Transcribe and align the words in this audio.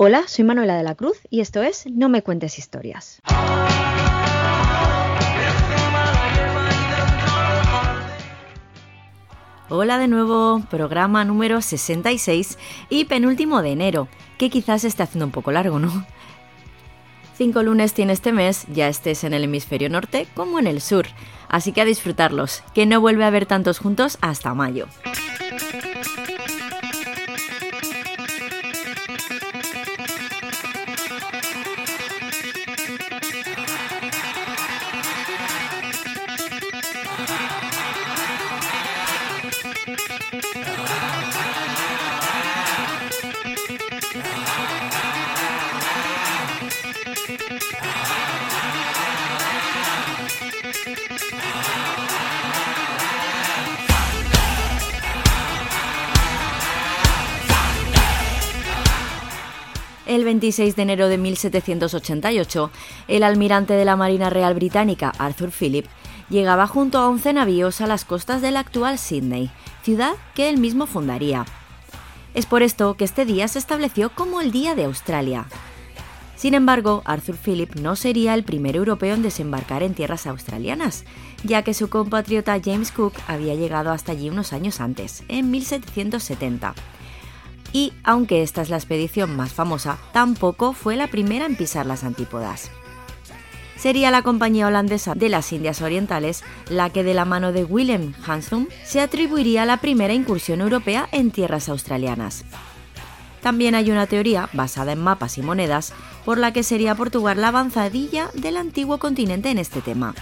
Hola, 0.00 0.28
soy 0.28 0.44
Manuela 0.44 0.76
de 0.76 0.84
la 0.84 0.94
Cruz 0.94 1.18
y 1.28 1.40
esto 1.40 1.60
es 1.60 1.84
No 1.90 2.08
me 2.08 2.22
cuentes 2.22 2.56
historias. 2.56 3.20
Hola 9.68 9.98
de 9.98 10.06
nuevo, 10.06 10.62
programa 10.70 11.24
número 11.24 11.60
66 11.60 12.58
y 12.88 13.06
penúltimo 13.06 13.60
de 13.60 13.72
enero, 13.72 14.06
que 14.38 14.50
quizás 14.50 14.84
esté 14.84 15.02
haciendo 15.02 15.24
un 15.24 15.32
poco 15.32 15.50
largo, 15.50 15.80
¿no? 15.80 16.06
Cinco 17.36 17.64
lunes 17.64 17.92
tiene 17.92 18.12
este 18.12 18.30
mes, 18.30 18.66
ya 18.72 18.86
estés 18.86 19.24
en 19.24 19.34
el 19.34 19.42
hemisferio 19.42 19.90
norte 19.90 20.28
como 20.34 20.60
en 20.60 20.68
el 20.68 20.80
sur, 20.80 21.06
así 21.48 21.72
que 21.72 21.80
a 21.80 21.84
disfrutarlos, 21.84 22.62
que 22.72 22.86
no 22.86 23.00
vuelve 23.00 23.24
a 23.24 23.28
haber 23.28 23.46
tantos 23.46 23.80
juntos 23.80 24.16
hasta 24.20 24.54
mayo. 24.54 24.86
26 60.38 60.76
de 60.76 60.82
enero 60.82 61.08
de 61.08 61.18
1788, 61.18 62.70
el 63.08 63.24
almirante 63.24 63.74
de 63.74 63.84
la 63.84 63.96
Marina 63.96 64.30
Real 64.30 64.54
Británica, 64.54 65.12
Arthur 65.18 65.50
Phillip, 65.50 65.86
llegaba 66.30 66.68
junto 66.68 66.98
a 66.98 67.08
11 67.08 67.32
navíos 67.32 67.80
a 67.80 67.88
las 67.88 68.04
costas 68.04 68.40
del 68.40 68.56
actual 68.56 68.98
Sydney, 68.98 69.50
ciudad 69.82 70.12
que 70.36 70.48
él 70.48 70.58
mismo 70.58 70.86
fundaría. 70.86 71.44
Es 72.34 72.46
por 72.46 72.62
esto 72.62 72.94
que 72.94 73.04
este 73.04 73.24
día 73.24 73.48
se 73.48 73.58
estableció 73.58 74.10
como 74.10 74.40
el 74.40 74.52
Día 74.52 74.76
de 74.76 74.84
Australia. 74.84 75.46
Sin 76.36 76.54
embargo, 76.54 77.02
Arthur 77.04 77.36
Phillip 77.36 77.74
no 77.74 77.96
sería 77.96 78.34
el 78.34 78.44
primer 78.44 78.76
europeo 78.76 79.16
en 79.16 79.22
desembarcar 79.22 79.82
en 79.82 79.94
tierras 79.94 80.28
australianas, 80.28 81.04
ya 81.42 81.62
que 81.64 81.74
su 81.74 81.88
compatriota 81.88 82.60
James 82.64 82.92
Cook 82.92 83.14
había 83.26 83.56
llegado 83.56 83.90
hasta 83.90 84.12
allí 84.12 84.30
unos 84.30 84.52
años 84.52 84.80
antes, 84.80 85.24
en 85.26 85.50
1770 85.50 86.76
y, 87.72 87.92
aunque 88.04 88.42
esta 88.42 88.62
es 88.62 88.70
la 88.70 88.76
expedición 88.76 89.36
más 89.36 89.52
famosa, 89.52 89.98
tampoco 90.12 90.72
fue 90.72 90.96
la 90.96 91.08
primera 91.08 91.46
en 91.46 91.56
pisar 91.56 91.86
las 91.86 92.04
antípodas. 92.04 92.70
Sería 93.76 94.10
la 94.10 94.22
compañía 94.22 94.66
holandesa 94.66 95.14
de 95.14 95.28
las 95.28 95.52
Indias 95.52 95.82
Orientales 95.82 96.42
la 96.68 96.90
que 96.90 97.04
de 97.04 97.14
la 97.14 97.24
mano 97.24 97.52
de 97.52 97.64
Willem 97.64 98.12
Hansum 98.26 98.66
se 98.84 99.00
atribuiría 99.00 99.64
la 99.64 99.76
primera 99.76 100.14
incursión 100.14 100.60
europea 100.60 101.08
en 101.12 101.30
tierras 101.30 101.68
australianas. 101.68 102.44
También 103.40 103.76
hay 103.76 103.92
una 103.92 104.08
teoría, 104.08 104.48
basada 104.52 104.92
en 104.92 105.00
mapas 105.00 105.38
y 105.38 105.42
monedas, 105.42 105.92
por 106.24 106.38
la 106.38 106.52
que 106.52 106.64
sería 106.64 106.96
Portugal 106.96 107.40
la 107.40 107.48
avanzadilla 107.48 108.30
del 108.34 108.56
antiguo 108.56 108.98
continente 108.98 109.50
en 109.50 109.58
este 109.58 109.80
tema, 109.80 110.14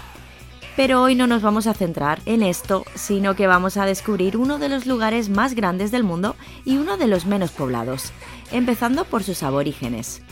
pero 0.76 1.02
hoy 1.02 1.14
no 1.14 1.26
nos 1.26 1.42
vamos 1.42 1.66
a 1.66 1.74
centrar 1.74 2.20
en 2.26 2.42
esto, 2.42 2.84
sino 2.94 3.34
que 3.34 3.46
vamos 3.46 3.78
a 3.78 3.86
descubrir 3.86 4.36
uno 4.36 4.58
de 4.58 4.68
los 4.68 4.86
lugares 4.86 5.30
más 5.30 5.54
grandes 5.54 5.90
del 5.90 6.04
mundo 6.04 6.36
y 6.64 6.76
uno 6.76 6.98
de 6.98 7.06
los 7.06 7.24
menos 7.24 7.50
poblados, 7.50 8.12
empezando 8.52 9.04
por 9.04 9.24
sus 9.24 9.42
aborígenes. 9.42 10.22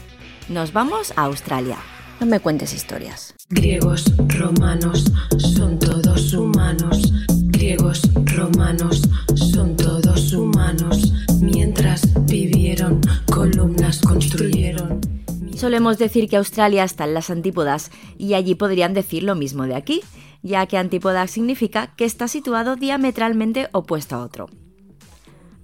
Nos 0.49 0.75
vamos 0.75 1.15
a 1.16 1.22
Australia. 1.22 1.78
No 2.21 2.27
me 2.27 2.38
cuentes 2.38 2.75
historias. 2.75 3.34
Griegos, 3.49 4.04
romanos, 4.28 5.10
son 5.38 5.78
todos 5.78 6.33
humanos. 6.34 7.12
Griegos, 7.47 8.03
romanos, 8.25 9.03
son 9.34 9.77
todos 9.77 10.33
humanos. 10.33 11.12
Mientras 11.41 12.03
vivieron, 12.27 13.00
columnas 13.27 14.00
construyeron. 14.00 15.23
Solemos 15.56 15.98
decir 15.98 16.28
que 16.28 16.37
Australia 16.37 16.82
está 16.84 17.04
en 17.04 17.15
las 17.15 17.31
antípodas 17.31 17.91
y 18.19 18.34
allí 18.34 18.54
podrían 18.54 18.92
decir 18.92 19.22
lo 19.22 19.34
mismo 19.34 19.66
de 19.66 19.76
aquí, 19.76 20.03
ya 20.42 20.66
que 20.66 20.76
antípoda 20.76 21.26
significa 21.28 21.94
que 21.97 22.04
está 22.04 22.28
situado 22.28 22.76
diametralmente 22.76 23.69
opuesto 23.72 24.16
a 24.16 24.22
otro. 24.22 24.48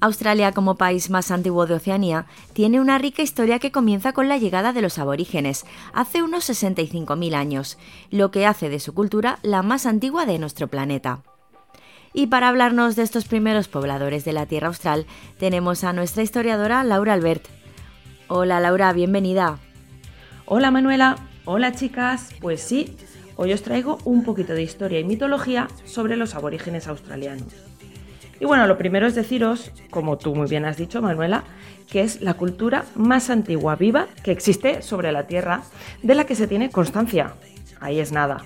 Australia, 0.00 0.52
como 0.52 0.76
país 0.76 1.10
más 1.10 1.30
antiguo 1.30 1.66
de 1.66 1.74
Oceanía, 1.74 2.26
tiene 2.54 2.80
una 2.80 2.96
rica 2.96 3.22
historia 3.22 3.58
que 3.58 3.72
comienza 3.72 4.12
con 4.12 4.28
la 4.28 4.38
llegada 4.38 4.72
de 4.72 4.80
los 4.80 4.98
aborígenes, 4.98 5.66
hace 5.92 6.22
unos 6.22 6.48
65.000 6.48 7.34
años, 7.34 7.76
lo 8.10 8.30
que 8.30 8.46
hace 8.46 8.70
de 8.70 8.80
su 8.80 8.94
cultura 8.94 9.38
la 9.42 9.62
más 9.62 9.84
antigua 9.84 10.24
de 10.24 10.38
nuestro 10.38 10.68
planeta. 10.68 11.22
Y 12.14 12.28
para 12.28 12.48
hablarnos 12.48 12.96
de 12.96 13.02
estos 13.02 13.26
primeros 13.26 13.68
pobladores 13.68 14.24
de 14.24 14.32
la 14.32 14.46
Tierra 14.46 14.68
Austral, 14.68 15.06
tenemos 15.38 15.84
a 15.84 15.92
nuestra 15.92 16.22
historiadora 16.22 16.82
Laura 16.82 17.12
Albert. 17.12 17.46
Hola 18.28 18.58
Laura, 18.60 18.92
bienvenida. 18.94 19.58
Hola 20.52 20.72
Manuela, 20.72 21.14
hola 21.44 21.70
chicas, 21.70 22.30
pues 22.40 22.60
sí, 22.60 22.96
Hoy 23.36 23.52
os 23.52 23.62
traigo 23.62 23.98
un 24.04 24.24
poquito 24.24 24.52
de 24.52 24.64
historia 24.64 24.98
y 24.98 25.04
mitología 25.04 25.68
sobre 25.84 26.16
los 26.16 26.34
aborígenes 26.34 26.88
australianos. 26.88 27.54
Y 28.40 28.46
bueno, 28.46 28.66
lo 28.66 28.76
primero 28.76 29.06
es 29.06 29.14
deciros, 29.14 29.70
como 29.90 30.18
tú 30.18 30.34
muy 30.34 30.48
bien 30.48 30.64
has 30.64 30.76
dicho, 30.76 31.00
Manuela, 31.00 31.44
que 31.88 32.00
es 32.00 32.20
la 32.20 32.34
cultura 32.34 32.84
más 32.96 33.30
antigua 33.30 33.76
viva 33.76 34.08
que 34.24 34.32
existe 34.32 34.82
sobre 34.82 35.12
la 35.12 35.28
Tierra, 35.28 35.62
de 36.02 36.16
la 36.16 36.24
que 36.24 36.34
se 36.34 36.48
tiene 36.48 36.68
constancia. 36.68 37.34
Ahí 37.78 38.00
es 38.00 38.10
nada. 38.10 38.38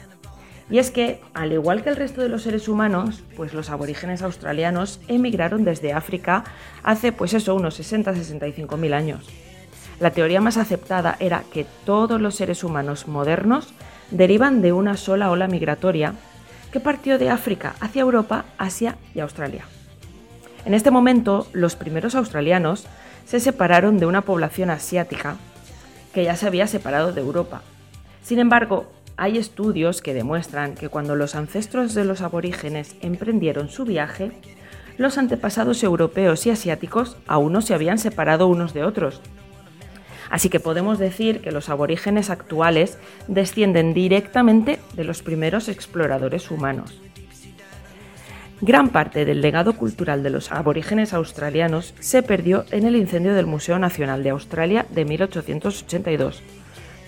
Y 0.68 0.80
es 0.80 0.90
que, 0.90 1.22
al 1.32 1.52
igual 1.52 1.82
que 1.82 1.88
el 1.88 1.96
resto 1.96 2.20
de 2.20 2.28
los 2.28 2.42
seres 2.42 2.68
humanos, 2.68 3.24
pues 3.34 3.54
los 3.54 3.70
aborígenes 3.70 4.20
australianos 4.20 5.00
emigraron 5.08 5.64
desde 5.64 5.94
África 5.94 6.44
hace, 6.82 7.12
pues 7.12 7.32
eso, 7.32 7.54
unos 7.54 7.80
60-65 7.80 8.76
mil 8.76 8.92
años. 8.92 9.26
La 10.00 10.10
teoría 10.10 10.40
más 10.40 10.56
aceptada 10.56 11.16
era 11.20 11.44
que 11.52 11.66
todos 11.84 12.20
los 12.20 12.34
seres 12.34 12.64
humanos 12.64 13.06
modernos 13.06 13.72
derivan 14.10 14.62
de 14.62 14.72
una 14.72 14.96
sola 14.96 15.30
ola 15.30 15.48
migratoria 15.48 16.14
que 16.72 16.80
partió 16.80 17.18
de 17.18 17.30
África 17.30 17.74
hacia 17.80 18.02
Europa, 18.02 18.44
Asia 18.58 18.96
y 19.14 19.20
Australia. 19.20 19.64
En 20.64 20.74
este 20.74 20.90
momento, 20.90 21.46
los 21.52 21.76
primeros 21.76 22.14
australianos 22.14 22.86
se 23.26 23.38
separaron 23.38 23.98
de 23.98 24.06
una 24.06 24.22
población 24.22 24.70
asiática 24.70 25.36
que 26.12 26.24
ya 26.24 26.36
se 26.36 26.46
había 26.46 26.66
separado 26.66 27.12
de 27.12 27.20
Europa. 27.20 27.62
Sin 28.22 28.38
embargo, 28.38 28.90
hay 29.16 29.38
estudios 29.38 30.02
que 30.02 30.14
demuestran 30.14 30.74
que 30.74 30.88
cuando 30.88 31.14
los 31.14 31.34
ancestros 31.34 31.94
de 31.94 32.04
los 32.04 32.20
aborígenes 32.20 32.96
emprendieron 33.00 33.68
su 33.68 33.84
viaje, 33.84 34.32
los 34.96 35.18
antepasados 35.18 35.82
europeos 35.82 36.46
y 36.46 36.50
asiáticos 36.50 37.16
aún 37.26 37.52
no 37.52 37.60
se 37.60 37.74
habían 37.74 37.98
separado 37.98 38.46
unos 38.46 38.74
de 38.74 38.84
otros, 38.84 39.20
Así 40.34 40.48
que 40.48 40.58
podemos 40.58 40.98
decir 40.98 41.42
que 41.42 41.52
los 41.52 41.68
aborígenes 41.68 42.28
actuales 42.28 42.98
descienden 43.28 43.94
directamente 43.94 44.80
de 44.94 45.04
los 45.04 45.22
primeros 45.22 45.68
exploradores 45.68 46.50
humanos. 46.50 47.00
Gran 48.60 48.88
parte 48.88 49.24
del 49.24 49.40
legado 49.40 49.74
cultural 49.74 50.24
de 50.24 50.30
los 50.30 50.50
aborígenes 50.50 51.14
australianos 51.14 51.94
se 52.00 52.24
perdió 52.24 52.64
en 52.72 52.84
el 52.84 52.96
incendio 52.96 53.32
del 53.32 53.46
Museo 53.46 53.78
Nacional 53.78 54.24
de 54.24 54.30
Australia 54.30 54.86
de 54.90 55.04
1882, 55.04 56.42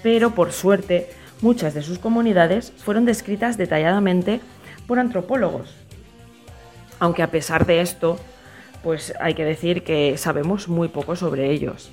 pero 0.04 0.30
por 0.30 0.52
suerte 0.52 1.10
muchas 1.40 1.74
de 1.74 1.82
sus 1.82 1.98
comunidades 1.98 2.72
fueron 2.76 3.06
descritas 3.06 3.58
detalladamente 3.58 4.40
por 4.86 5.00
antropólogos. 5.00 5.74
Aunque 7.00 7.24
a 7.24 7.32
pesar 7.32 7.66
de 7.66 7.80
esto, 7.80 8.20
pues 8.84 9.14
hay 9.18 9.34
que 9.34 9.44
decir 9.44 9.82
que 9.82 10.16
sabemos 10.16 10.68
muy 10.68 10.86
poco 10.86 11.16
sobre 11.16 11.50
ellos. 11.50 11.90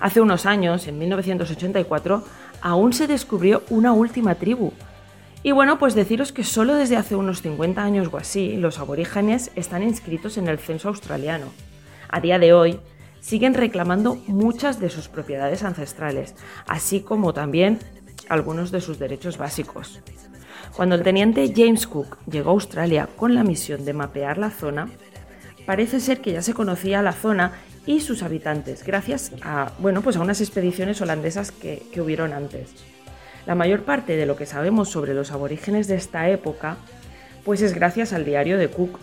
Hace 0.00 0.20
unos 0.20 0.46
años, 0.46 0.86
en 0.86 0.98
1984, 0.98 2.22
aún 2.60 2.92
se 2.92 3.06
descubrió 3.06 3.62
una 3.70 3.92
última 3.92 4.36
tribu. 4.36 4.72
Y 5.42 5.52
bueno, 5.52 5.78
pues 5.78 5.94
deciros 5.94 6.32
que 6.32 6.44
solo 6.44 6.74
desde 6.74 6.96
hace 6.96 7.16
unos 7.16 7.42
50 7.42 7.82
años 7.82 8.08
o 8.12 8.16
así 8.16 8.56
los 8.56 8.78
aborígenes 8.78 9.50
están 9.54 9.82
inscritos 9.82 10.36
en 10.36 10.48
el 10.48 10.58
censo 10.58 10.88
australiano. 10.88 11.46
A 12.08 12.20
día 12.20 12.38
de 12.38 12.52
hoy, 12.52 12.80
siguen 13.20 13.54
reclamando 13.54 14.16
muchas 14.26 14.80
de 14.80 14.90
sus 14.90 15.08
propiedades 15.08 15.62
ancestrales, 15.62 16.34
así 16.66 17.00
como 17.00 17.32
también 17.32 17.78
algunos 18.28 18.70
de 18.70 18.80
sus 18.80 18.98
derechos 18.98 19.38
básicos. 19.38 20.00
Cuando 20.76 20.94
el 20.94 21.02
teniente 21.02 21.52
James 21.54 21.86
Cook 21.86 22.18
llegó 22.30 22.50
a 22.50 22.52
Australia 22.54 23.08
con 23.16 23.34
la 23.34 23.44
misión 23.44 23.84
de 23.84 23.92
mapear 23.92 24.38
la 24.38 24.50
zona, 24.50 24.88
parece 25.66 26.00
ser 26.00 26.20
que 26.20 26.32
ya 26.32 26.42
se 26.42 26.54
conocía 26.54 27.02
la 27.02 27.12
zona 27.12 27.52
y 27.88 28.00
sus 28.00 28.22
habitantes, 28.22 28.84
gracias 28.84 29.32
a, 29.40 29.72
bueno, 29.78 30.02
pues 30.02 30.16
a 30.16 30.20
unas 30.20 30.42
expediciones 30.42 31.00
holandesas 31.00 31.50
que, 31.50 31.82
que 31.90 32.02
hubieron 32.02 32.34
antes. 32.34 32.68
La 33.46 33.54
mayor 33.54 33.84
parte 33.84 34.14
de 34.14 34.26
lo 34.26 34.36
que 34.36 34.44
sabemos 34.44 34.90
sobre 34.90 35.14
los 35.14 35.32
aborígenes 35.32 35.88
de 35.88 35.94
esta 35.94 36.28
época, 36.28 36.76
pues 37.46 37.62
es 37.62 37.72
gracias 37.72 38.12
al 38.12 38.26
diario 38.26 38.58
de 38.58 38.68
Cook. 38.68 38.98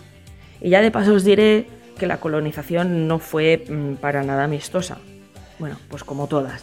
Y 0.60 0.70
ya 0.70 0.82
de 0.82 0.92
paso 0.92 1.14
os 1.14 1.24
diré 1.24 1.66
que 1.98 2.06
la 2.06 2.20
colonización 2.20 3.08
no 3.08 3.18
fue 3.18 3.64
mm, 3.68 3.94
para 3.94 4.22
nada 4.22 4.44
amistosa. 4.44 4.98
Bueno, 5.58 5.78
pues 5.88 6.04
como 6.04 6.28
todas. 6.28 6.62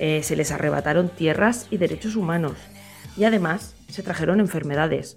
Eh, 0.00 0.24
se 0.24 0.34
les 0.34 0.50
arrebataron 0.50 1.10
tierras 1.10 1.68
y 1.70 1.76
derechos 1.76 2.16
humanos. 2.16 2.56
Y 3.16 3.22
además 3.22 3.76
se 3.88 4.02
trajeron 4.02 4.40
enfermedades, 4.40 5.16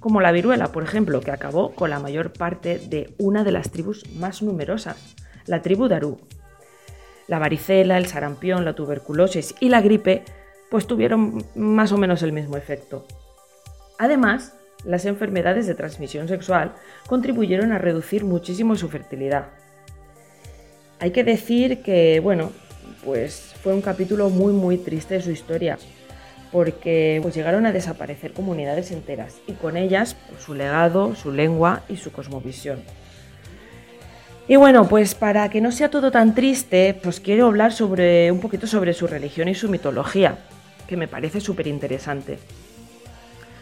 como 0.00 0.22
la 0.22 0.32
viruela, 0.32 0.72
por 0.72 0.82
ejemplo, 0.82 1.20
que 1.20 1.30
acabó 1.30 1.74
con 1.74 1.90
la 1.90 2.00
mayor 2.00 2.32
parte 2.32 2.78
de 2.78 3.12
una 3.18 3.44
de 3.44 3.52
las 3.52 3.70
tribus 3.70 4.08
más 4.14 4.40
numerosas, 4.40 5.14
la 5.48 5.62
tribu 5.62 5.88
Darú. 5.88 6.18
La 7.26 7.38
varicela, 7.38 7.98
el 7.98 8.06
sarampión, 8.06 8.64
la 8.64 8.74
tuberculosis 8.74 9.54
y 9.60 9.68
la 9.68 9.80
gripe 9.80 10.24
pues 10.70 10.86
tuvieron 10.86 11.44
más 11.54 11.92
o 11.92 11.98
menos 11.98 12.22
el 12.22 12.32
mismo 12.32 12.56
efecto. 12.56 13.06
Además, 13.98 14.54
las 14.84 15.04
enfermedades 15.06 15.66
de 15.66 15.74
transmisión 15.74 16.28
sexual 16.28 16.74
contribuyeron 17.06 17.72
a 17.72 17.78
reducir 17.78 18.24
muchísimo 18.24 18.76
su 18.76 18.88
fertilidad. 18.88 19.46
Hay 21.00 21.10
que 21.10 21.24
decir 21.24 21.82
que, 21.82 22.20
bueno, 22.20 22.52
pues 23.04 23.54
fue 23.62 23.74
un 23.74 23.82
capítulo 23.82 24.30
muy 24.30 24.52
muy 24.52 24.78
triste 24.78 25.14
de 25.14 25.22
su 25.22 25.30
historia, 25.30 25.78
porque 26.52 27.18
pues, 27.22 27.34
llegaron 27.34 27.66
a 27.66 27.72
desaparecer 27.72 28.32
comunidades 28.32 28.90
enteras 28.90 29.36
y 29.46 29.52
con 29.52 29.76
ellas 29.76 30.16
pues, 30.28 30.42
su 30.42 30.54
legado, 30.54 31.14
su 31.14 31.32
lengua 31.32 31.82
y 31.88 31.96
su 31.96 32.12
cosmovisión. 32.12 32.82
Y 34.50 34.56
bueno, 34.56 34.88
pues 34.88 35.14
para 35.14 35.50
que 35.50 35.60
no 35.60 35.70
sea 35.70 35.90
todo 35.90 36.10
tan 36.10 36.34
triste, 36.34 36.98
pues 37.02 37.20
quiero 37.20 37.48
hablar 37.48 37.70
sobre 37.70 38.32
un 38.32 38.40
poquito 38.40 38.66
sobre 38.66 38.94
su 38.94 39.06
religión 39.06 39.46
y 39.48 39.54
su 39.54 39.68
mitología, 39.68 40.38
que 40.86 40.96
me 40.96 41.06
parece 41.06 41.42
súper 41.42 41.66
interesante. 41.66 42.38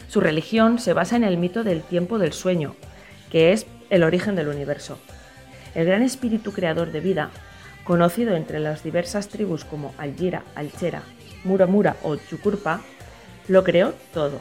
Su 0.07 0.21
religión 0.21 0.79
se 0.79 0.93
basa 0.93 1.17
en 1.17 1.25
el 1.25 1.39
mito 1.39 1.65
del 1.65 1.83
tiempo 1.83 2.21
del 2.21 2.33
sueño, 2.33 2.77
que 3.33 3.53
es 3.53 3.67
el 3.91 4.05
origen 4.05 4.37
del 4.37 4.47
universo. 4.47 5.01
El 5.75 5.87
gran 5.87 6.05
espíritu 6.05 6.53
creador 6.53 6.93
de 6.93 7.01
vida, 7.01 7.31
conocido 7.83 8.37
entre 8.37 8.61
las 8.61 8.85
diversas 8.85 9.27
tribus 9.27 9.65
como 9.65 9.93
Algira, 9.99 10.45
Alchera, 10.55 11.03
Muramura 11.43 11.97
o 12.05 12.15
Chukurpa, 12.15 12.81
lo 13.49 13.65
creó 13.65 13.93
todo. 14.15 14.39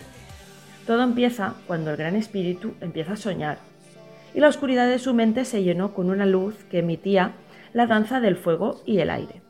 Todo 0.86 1.02
empieza 1.02 1.56
cuando 1.66 1.90
el 1.90 1.98
gran 1.98 2.16
espíritu 2.16 2.76
empieza 2.82 3.14
a 3.14 3.18
soñar, 3.18 3.58
y 4.36 4.42
la 4.42 4.50
oscuridad 4.50 4.88
de 4.88 5.00
su 5.00 5.14
mente 5.14 5.46
se 5.46 5.64
llenó 5.64 5.94
con 5.94 6.10
una 6.10 6.26
luz 6.26 6.66
que 6.66 6.80
emitía 6.80 7.36
la 7.74 7.88
danza 7.88 8.20
del 8.20 8.36
fuego 8.36 8.82
y 8.86 9.00
el 9.00 9.10
aire. 9.10 9.42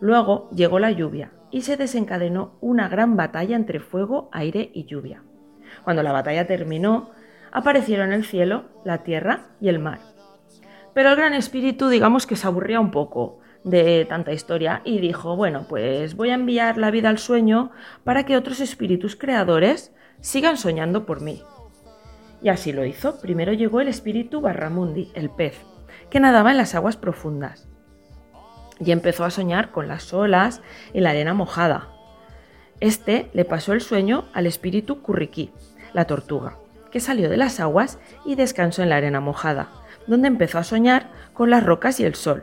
Luego 0.00 0.50
llegó 0.50 0.80
la 0.80 0.90
lluvia 0.90 1.30
y 1.52 1.62
se 1.62 1.76
desencadenó 1.76 2.58
una 2.60 2.88
gran 2.88 3.16
batalla 3.16 3.54
entre 3.54 3.78
fuego, 3.78 4.28
aire 4.32 4.70
y 4.74 4.84
lluvia. 4.84 5.22
Cuando 5.84 6.02
la 6.02 6.10
batalla 6.10 6.46
terminó, 6.46 7.10
aparecieron 7.52 8.12
el 8.12 8.24
cielo, 8.24 8.64
la 8.84 9.04
tierra 9.04 9.46
y 9.60 9.68
el 9.68 9.78
mar. 9.78 10.00
Pero 10.92 11.10
el 11.10 11.16
gran 11.16 11.32
espíritu 11.32 11.88
digamos 11.88 12.26
que 12.26 12.34
se 12.34 12.48
aburría 12.48 12.80
un 12.80 12.90
poco 12.90 13.38
de 13.62 14.06
tanta 14.06 14.32
historia 14.32 14.82
y 14.84 14.98
dijo, 14.98 15.36
bueno, 15.36 15.66
pues 15.68 16.16
voy 16.16 16.30
a 16.30 16.34
enviar 16.34 16.78
la 16.78 16.90
vida 16.90 17.10
al 17.10 17.18
sueño 17.18 17.70
para 18.02 18.24
que 18.24 18.36
otros 18.36 18.58
espíritus 18.58 19.14
creadores 19.14 19.94
sigan 20.20 20.56
soñando 20.56 21.06
por 21.06 21.20
mí. 21.20 21.42
Y 22.42 22.48
así 22.48 22.72
lo 22.72 22.84
hizo. 22.84 23.20
Primero 23.20 23.52
llegó 23.52 23.80
el 23.80 23.88
espíritu 23.88 24.40
Barramundi, 24.40 25.10
el 25.14 25.30
pez, 25.30 25.60
que 26.10 26.20
nadaba 26.20 26.50
en 26.50 26.56
las 26.56 26.74
aguas 26.74 26.96
profundas. 26.96 27.68
Y 28.78 28.92
empezó 28.92 29.24
a 29.24 29.30
soñar 29.30 29.70
con 29.70 29.88
las 29.88 30.12
olas 30.12 30.60
y 30.92 31.00
la 31.00 31.10
arena 31.10 31.34
mojada. 31.34 31.88
Este 32.80 33.30
le 33.32 33.46
pasó 33.46 33.72
el 33.72 33.80
sueño 33.80 34.26
al 34.34 34.46
espíritu 34.46 35.00
Curriquí, 35.00 35.50
la 35.94 36.04
tortuga, 36.04 36.58
que 36.90 37.00
salió 37.00 37.30
de 37.30 37.38
las 37.38 37.58
aguas 37.58 37.98
y 38.26 38.34
descansó 38.34 38.82
en 38.82 38.90
la 38.90 38.96
arena 38.96 39.20
mojada, 39.20 39.70
donde 40.06 40.28
empezó 40.28 40.58
a 40.58 40.64
soñar 40.64 41.10
con 41.32 41.48
las 41.48 41.64
rocas 41.64 42.00
y 42.00 42.04
el 42.04 42.14
sol. 42.14 42.42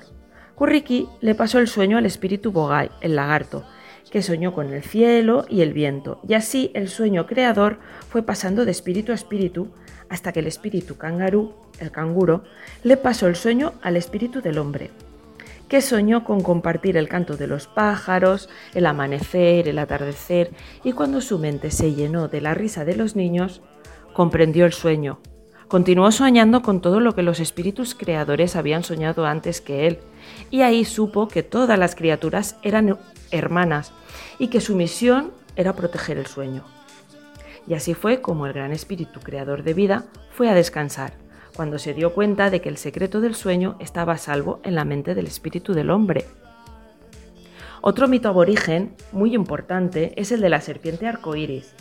Curriquí 0.56 1.08
le 1.22 1.36
pasó 1.36 1.60
el 1.60 1.68
sueño 1.68 1.98
al 1.98 2.08
espíritu 2.08 2.52
Bogai, 2.52 2.90
el 3.02 3.16
lagarto, 3.16 3.64
que 4.10 4.22
soñó 4.22 4.54
con 4.54 4.74
el 4.74 4.84
cielo 4.84 5.46
y 5.50 5.62
el 5.62 5.74
viento, 5.74 6.20
y 6.28 6.36
así 6.36 6.72
el 6.74 6.90
sueño 6.90 7.26
creador 7.26 7.80
fue 8.10 8.24
pasando 8.24 8.66
de 8.66 8.72
espíritu 8.72 9.12
a 9.12 9.16
espíritu 9.16 9.74
hasta 10.14 10.32
que 10.32 10.42
el 10.42 10.48
espíritu 10.48 10.96
kangaroo, 10.96 11.56
el 11.80 11.90
canguro, 11.90 12.44
le 12.84 12.98
pasó 12.98 13.26
el 13.26 13.36
sueño 13.36 13.74
al 13.82 13.98
espíritu 13.98 14.44
del 14.44 14.60
hombre, 14.60 14.92
que 15.68 15.82
soñó 15.82 16.24
con 16.24 16.44
compartir 16.44 16.98
el 16.98 17.10
canto 17.10 17.36
de 17.36 17.48
los 17.48 17.66
pájaros, 17.66 18.48
el 18.76 18.86
amanecer, 18.86 19.68
el 19.68 19.80
atardecer, 19.80 20.52
y 20.84 20.92
cuando 20.92 21.20
su 21.20 21.40
mente 21.40 21.72
se 21.72 21.96
llenó 21.96 22.28
de 22.28 22.42
la 22.42 22.54
risa 22.54 22.86
de 22.86 22.96
los 22.96 23.16
niños, 23.16 23.64
comprendió 24.14 24.68
el 24.68 24.74
sueño. 24.74 25.20
Continuó 25.68 26.12
soñando 26.12 26.62
con 26.62 26.80
todo 26.80 27.00
lo 27.00 27.16
que 27.16 27.24
los 27.24 27.40
espíritus 27.40 27.96
creadores 27.96 28.56
habían 28.56 28.84
soñado 28.84 29.26
antes 29.26 29.62
que 29.62 29.88
él, 29.88 29.98
y 30.52 30.62
ahí 30.62 30.86
supo 30.86 31.28
que 31.28 31.42
todas 31.42 31.80
las 31.80 31.96
criaturas 31.96 32.56
eran 32.62 33.00
hermanas 33.32 33.94
y 34.38 34.50
que 34.50 34.62
su 34.62 34.76
misión 34.76 35.32
era 35.56 35.74
proteger 35.74 36.20
el 36.20 36.28
sueño. 36.28 36.64
Y 37.68 37.76
así 37.76 37.94
fue 37.94 38.22
como 38.22 38.46
el 38.46 38.54
gran 38.54 38.72
espíritu 38.72 39.20
creador 39.20 39.64
de 39.64 39.74
vida 39.74 40.06
fue 40.32 40.50
a 40.50 40.54
descansar, 40.54 41.14
cuando 41.56 41.80
se 41.80 41.94
dio 41.94 42.14
cuenta 42.14 42.50
de 42.50 42.62
que 42.62 42.70
el 42.70 42.78
secreto 42.78 43.22
del 43.22 43.36
sueño 43.36 43.78
estaba 43.80 44.14
a 44.14 44.18
salvo 44.18 44.60
en 44.64 44.76
la 44.76 44.86
mente 44.86 45.16
del 45.16 45.28
espíritu 45.28 45.74
del 45.74 45.90
hombre. 45.90 46.26
Otro 47.82 48.08
mito 48.08 48.30
aborigen 48.30 48.96
muy 49.12 49.36
importante 49.36 50.14
es 50.16 50.32
el 50.32 50.42
de 50.42 50.50
la 50.50 50.62
serpiente 50.62 51.08
arcoíris. 51.08 51.76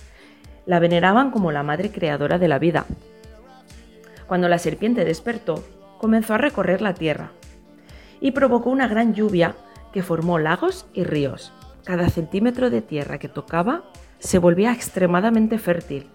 La 0.67 0.79
veneraban 0.79 1.31
como 1.31 1.52
la 1.52 1.62
madre 1.62 1.90
creadora 1.90 2.38
de 2.38 2.49
la 2.49 2.58
vida. 2.58 2.87
Cuando 4.26 4.49
la 4.49 4.58
serpiente 4.58 5.05
despertó, 5.05 5.64
comenzó 5.99 6.34
a 6.34 6.38
recorrer 6.38 6.82
la 6.82 6.94
tierra 6.94 7.31
y 8.20 8.32
provocó 8.32 8.70
una 8.70 8.88
gran 8.88 9.14
lluvia 9.14 9.55
que 9.93 10.02
formó 10.02 10.38
lagos 10.38 10.87
y 10.93 11.05
ríos. 11.05 11.52
Cada 11.84 12.08
centímetro 12.08 12.70
de 12.70 12.82
tierra 12.82 13.19
que 13.19 13.29
tocaba 13.29 13.84
se 14.22 14.38
volvía 14.38 14.72
extremadamente 14.72 15.58
fértil 15.58 16.06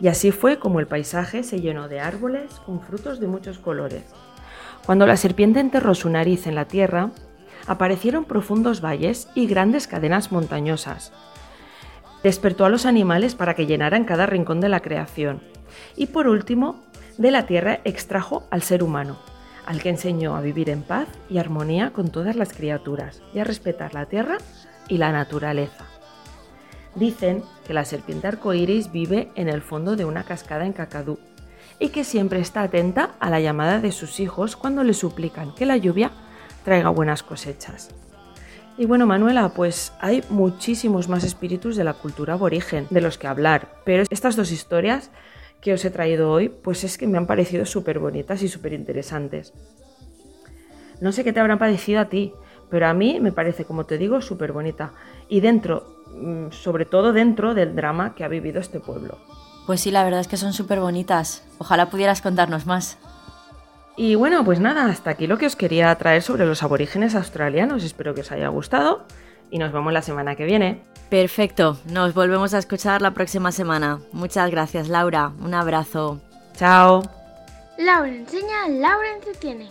y 0.00 0.08
así 0.08 0.30
fue 0.30 0.58
como 0.58 0.78
el 0.78 0.86
paisaje 0.86 1.42
se 1.42 1.60
llenó 1.60 1.88
de 1.88 2.00
árboles 2.00 2.52
con 2.64 2.80
frutos 2.80 3.18
de 3.18 3.26
muchos 3.26 3.58
colores. 3.58 4.04
Cuando 4.84 5.04
la 5.04 5.16
serpiente 5.16 5.58
enterró 5.58 5.94
su 5.94 6.08
nariz 6.08 6.46
en 6.46 6.54
la 6.54 6.66
tierra, 6.66 7.10
aparecieron 7.66 8.24
profundos 8.24 8.80
valles 8.80 9.28
y 9.34 9.48
grandes 9.48 9.88
cadenas 9.88 10.30
montañosas. 10.30 11.12
Despertó 12.22 12.64
a 12.64 12.68
los 12.68 12.86
animales 12.86 13.34
para 13.34 13.54
que 13.54 13.66
llenaran 13.66 14.04
cada 14.04 14.26
rincón 14.26 14.60
de 14.60 14.68
la 14.68 14.80
creación. 14.80 15.42
Y 15.96 16.06
por 16.06 16.28
último, 16.28 16.84
de 17.18 17.32
la 17.32 17.46
tierra 17.46 17.80
extrajo 17.82 18.44
al 18.50 18.62
ser 18.62 18.84
humano, 18.84 19.18
al 19.66 19.82
que 19.82 19.88
enseñó 19.88 20.36
a 20.36 20.40
vivir 20.40 20.70
en 20.70 20.82
paz 20.82 21.08
y 21.28 21.38
armonía 21.38 21.90
con 21.90 22.10
todas 22.10 22.36
las 22.36 22.52
criaturas 22.52 23.22
y 23.34 23.40
a 23.40 23.44
respetar 23.44 23.92
la 23.92 24.06
tierra 24.06 24.38
y 24.88 24.98
la 24.98 25.10
naturaleza. 25.10 25.95
Dicen 26.96 27.42
que 27.66 27.74
la 27.74 27.84
serpiente 27.84 28.26
arcoíris 28.26 28.90
vive 28.90 29.28
en 29.34 29.48
el 29.48 29.60
fondo 29.60 29.96
de 29.96 30.06
una 30.06 30.24
cascada 30.24 30.64
en 30.64 30.72
Cacadú 30.72 31.18
y 31.78 31.90
que 31.90 32.04
siempre 32.04 32.40
está 32.40 32.62
atenta 32.62 33.16
a 33.20 33.28
la 33.28 33.38
llamada 33.38 33.80
de 33.80 33.92
sus 33.92 34.18
hijos 34.18 34.56
cuando 34.56 34.82
le 34.82 34.94
suplican 34.94 35.54
que 35.54 35.66
la 35.66 35.76
lluvia 35.76 36.10
traiga 36.64 36.88
buenas 36.88 37.22
cosechas. 37.22 37.90
Y 38.78 38.86
bueno, 38.86 39.06
Manuela, 39.06 39.50
pues 39.50 39.92
hay 40.00 40.24
muchísimos 40.30 41.08
más 41.08 41.22
espíritus 41.22 41.76
de 41.76 41.84
la 41.84 41.94
cultura 41.94 42.32
aborigen 42.32 42.86
de 42.88 43.02
los 43.02 43.18
que 43.18 43.26
hablar, 43.26 43.74
pero 43.84 44.04
estas 44.08 44.34
dos 44.34 44.50
historias 44.50 45.10
que 45.60 45.74
os 45.74 45.84
he 45.84 45.90
traído 45.90 46.30
hoy, 46.30 46.48
pues 46.48 46.82
es 46.82 46.96
que 46.96 47.06
me 47.06 47.18
han 47.18 47.26
parecido 47.26 47.66
súper 47.66 47.98
bonitas 47.98 48.42
y 48.42 48.48
súper 48.48 48.72
interesantes. 48.72 49.52
No 51.00 51.12
sé 51.12 51.24
qué 51.24 51.32
te 51.32 51.40
habrán 51.40 51.58
parecido 51.58 52.00
a 52.00 52.08
ti, 52.08 52.32
pero 52.70 52.86
a 52.86 52.94
mí 52.94 53.18
me 53.20 53.32
parece, 53.32 53.64
como 53.64 53.84
te 53.84 53.98
digo, 53.98 54.20
súper 54.20 54.52
bonita. 54.52 54.92
Y 55.28 55.40
dentro 55.40 56.04
sobre 56.50 56.84
todo 56.84 57.12
dentro 57.12 57.54
del 57.54 57.74
drama 57.74 58.14
que 58.14 58.24
ha 58.24 58.28
vivido 58.28 58.60
este 58.60 58.80
pueblo. 58.80 59.18
Pues 59.66 59.80
sí, 59.80 59.90
la 59.90 60.04
verdad 60.04 60.20
es 60.20 60.28
que 60.28 60.36
son 60.36 60.52
súper 60.52 60.80
bonitas. 60.80 61.44
Ojalá 61.58 61.90
pudieras 61.90 62.22
contarnos 62.22 62.66
más. 62.66 62.98
Y 63.96 64.14
bueno, 64.14 64.44
pues 64.44 64.60
nada, 64.60 64.86
hasta 64.86 65.10
aquí 65.10 65.26
lo 65.26 65.38
que 65.38 65.46
os 65.46 65.56
quería 65.56 65.94
traer 65.96 66.22
sobre 66.22 66.46
los 66.46 66.62
aborígenes 66.62 67.14
australianos. 67.14 67.82
Espero 67.82 68.14
que 68.14 68.20
os 68.20 68.30
haya 68.30 68.48
gustado 68.48 69.06
y 69.50 69.58
nos 69.58 69.72
vemos 69.72 69.92
la 69.92 70.02
semana 70.02 70.36
que 70.36 70.44
viene. 70.44 70.82
Perfecto, 71.08 71.78
nos 71.86 72.14
volvemos 72.14 72.52
a 72.52 72.58
escuchar 72.58 73.00
la 73.00 73.12
próxima 73.12 73.52
semana. 73.52 74.00
Muchas 74.12 74.50
gracias, 74.50 74.88
Laura. 74.88 75.32
Un 75.40 75.54
abrazo. 75.54 76.20
Chao. 76.54 77.02
Laura 77.78 78.08
enseña, 78.08 78.68
Laura 78.68 79.12
entretiene. 79.14 79.70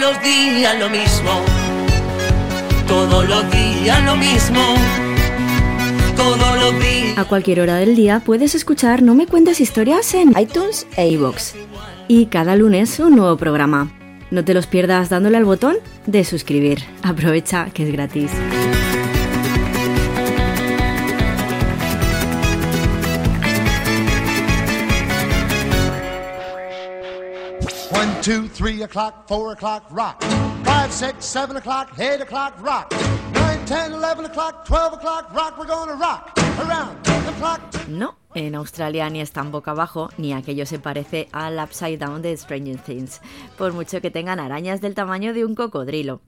Los 0.00 0.22
días 0.22 0.78
lo 0.78 0.88
mismo, 0.88 1.30
todos 2.86 3.28
los 3.28 3.50
días 3.50 4.04
lo 4.04 4.16
mismo. 4.16 4.60
Todos. 6.16 6.42
A 7.16 7.24
cualquier 7.24 7.60
hora 7.60 7.76
del 7.76 7.94
día 7.94 8.20
puedes 8.24 8.54
escuchar 8.54 9.02
No 9.02 9.14
me 9.14 9.26
cuentes 9.26 9.60
historias 9.60 10.14
en 10.14 10.32
iTunes 10.38 10.86
e 10.96 11.08
iVoox. 11.08 11.54
Y 12.08 12.26
cada 12.26 12.56
lunes 12.56 12.98
un 12.98 13.16
nuevo 13.16 13.36
programa. 13.36 13.90
No 14.30 14.44
te 14.44 14.54
los 14.54 14.66
pierdas 14.66 15.08
dándole 15.08 15.36
al 15.36 15.44
botón 15.44 15.76
de 16.06 16.24
suscribir. 16.24 16.82
Aprovecha 17.02 17.68
que 17.72 17.84
es 17.84 17.92
gratis. 17.92 18.30
Two, 28.22 28.46
three 28.46 28.82
o'clock, 28.82 29.26
four 29.26 29.52
o'clock, 29.52 29.84
rock. 29.90 30.22
Five, 30.64 30.92
six, 30.92 31.24
seven 31.26 31.56
o'clock, 31.56 31.90
eight 31.98 32.20
o'clock, 32.20 32.54
rock. 32.62 32.92
Nine, 33.34 33.64
ten, 33.66 33.92
eleven 33.92 34.24
o'clock, 34.24 34.64
twelve 34.64 34.94
o'clock, 34.94 35.34
rock. 35.34 35.58
We're 35.58 35.66
gonna 35.66 35.94
rock 35.94 36.32
around 36.60 37.02
the 37.04 37.32
clock. 37.38 37.60
No, 37.88 38.14
en 38.34 38.54
Australia 38.54 39.10
ni 39.10 39.20
están 39.20 39.50
boca 39.50 39.72
abajo, 39.72 40.08
ni 40.18 40.32
aquello 40.32 40.66
se 40.66 40.78
parece 40.78 41.28
al 41.32 41.58
Upside 41.58 41.98
Down 41.98 42.22
de 42.22 42.36
Stranger 42.36 42.78
Things, 42.78 43.20
por 43.58 43.72
mucho 43.72 44.00
que 44.00 44.12
tengan 44.12 44.38
arañas 44.38 44.80
del 44.80 44.94
tamaño 44.94 45.34
de 45.34 45.44
un 45.44 45.56
cocodrilo. 45.56 46.20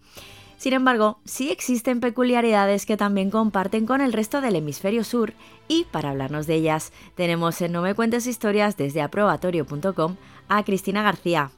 Sin 0.56 0.72
embargo, 0.72 1.20
sí 1.24 1.50
existen 1.50 2.00
peculiaridades 2.00 2.86
que 2.86 2.96
también 2.96 3.30
comparten 3.30 3.86
con 3.86 4.00
el 4.00 4.12
resto 4.12 4.40
del 4.40 4.56
hemisferio 4.56 5.04
sur 5.04 5.32
y 5.68 5.84
para 5.84 6.10
hablarnos 6.10 6.46
de 6.46 6.54
ellas 6.54 6.92
tenemos 7.14 7.60
en 7.60 7.72
No 7.72 7.82
me 7.82 7.94
cuentes 7.94 8.26
historias 8.26 8.76
desde 8.76 9.02
aprobatorio.com 9.02 10.16
a 10.48 10.64
Cristina 10.64 11.02
García. 11.02 11.50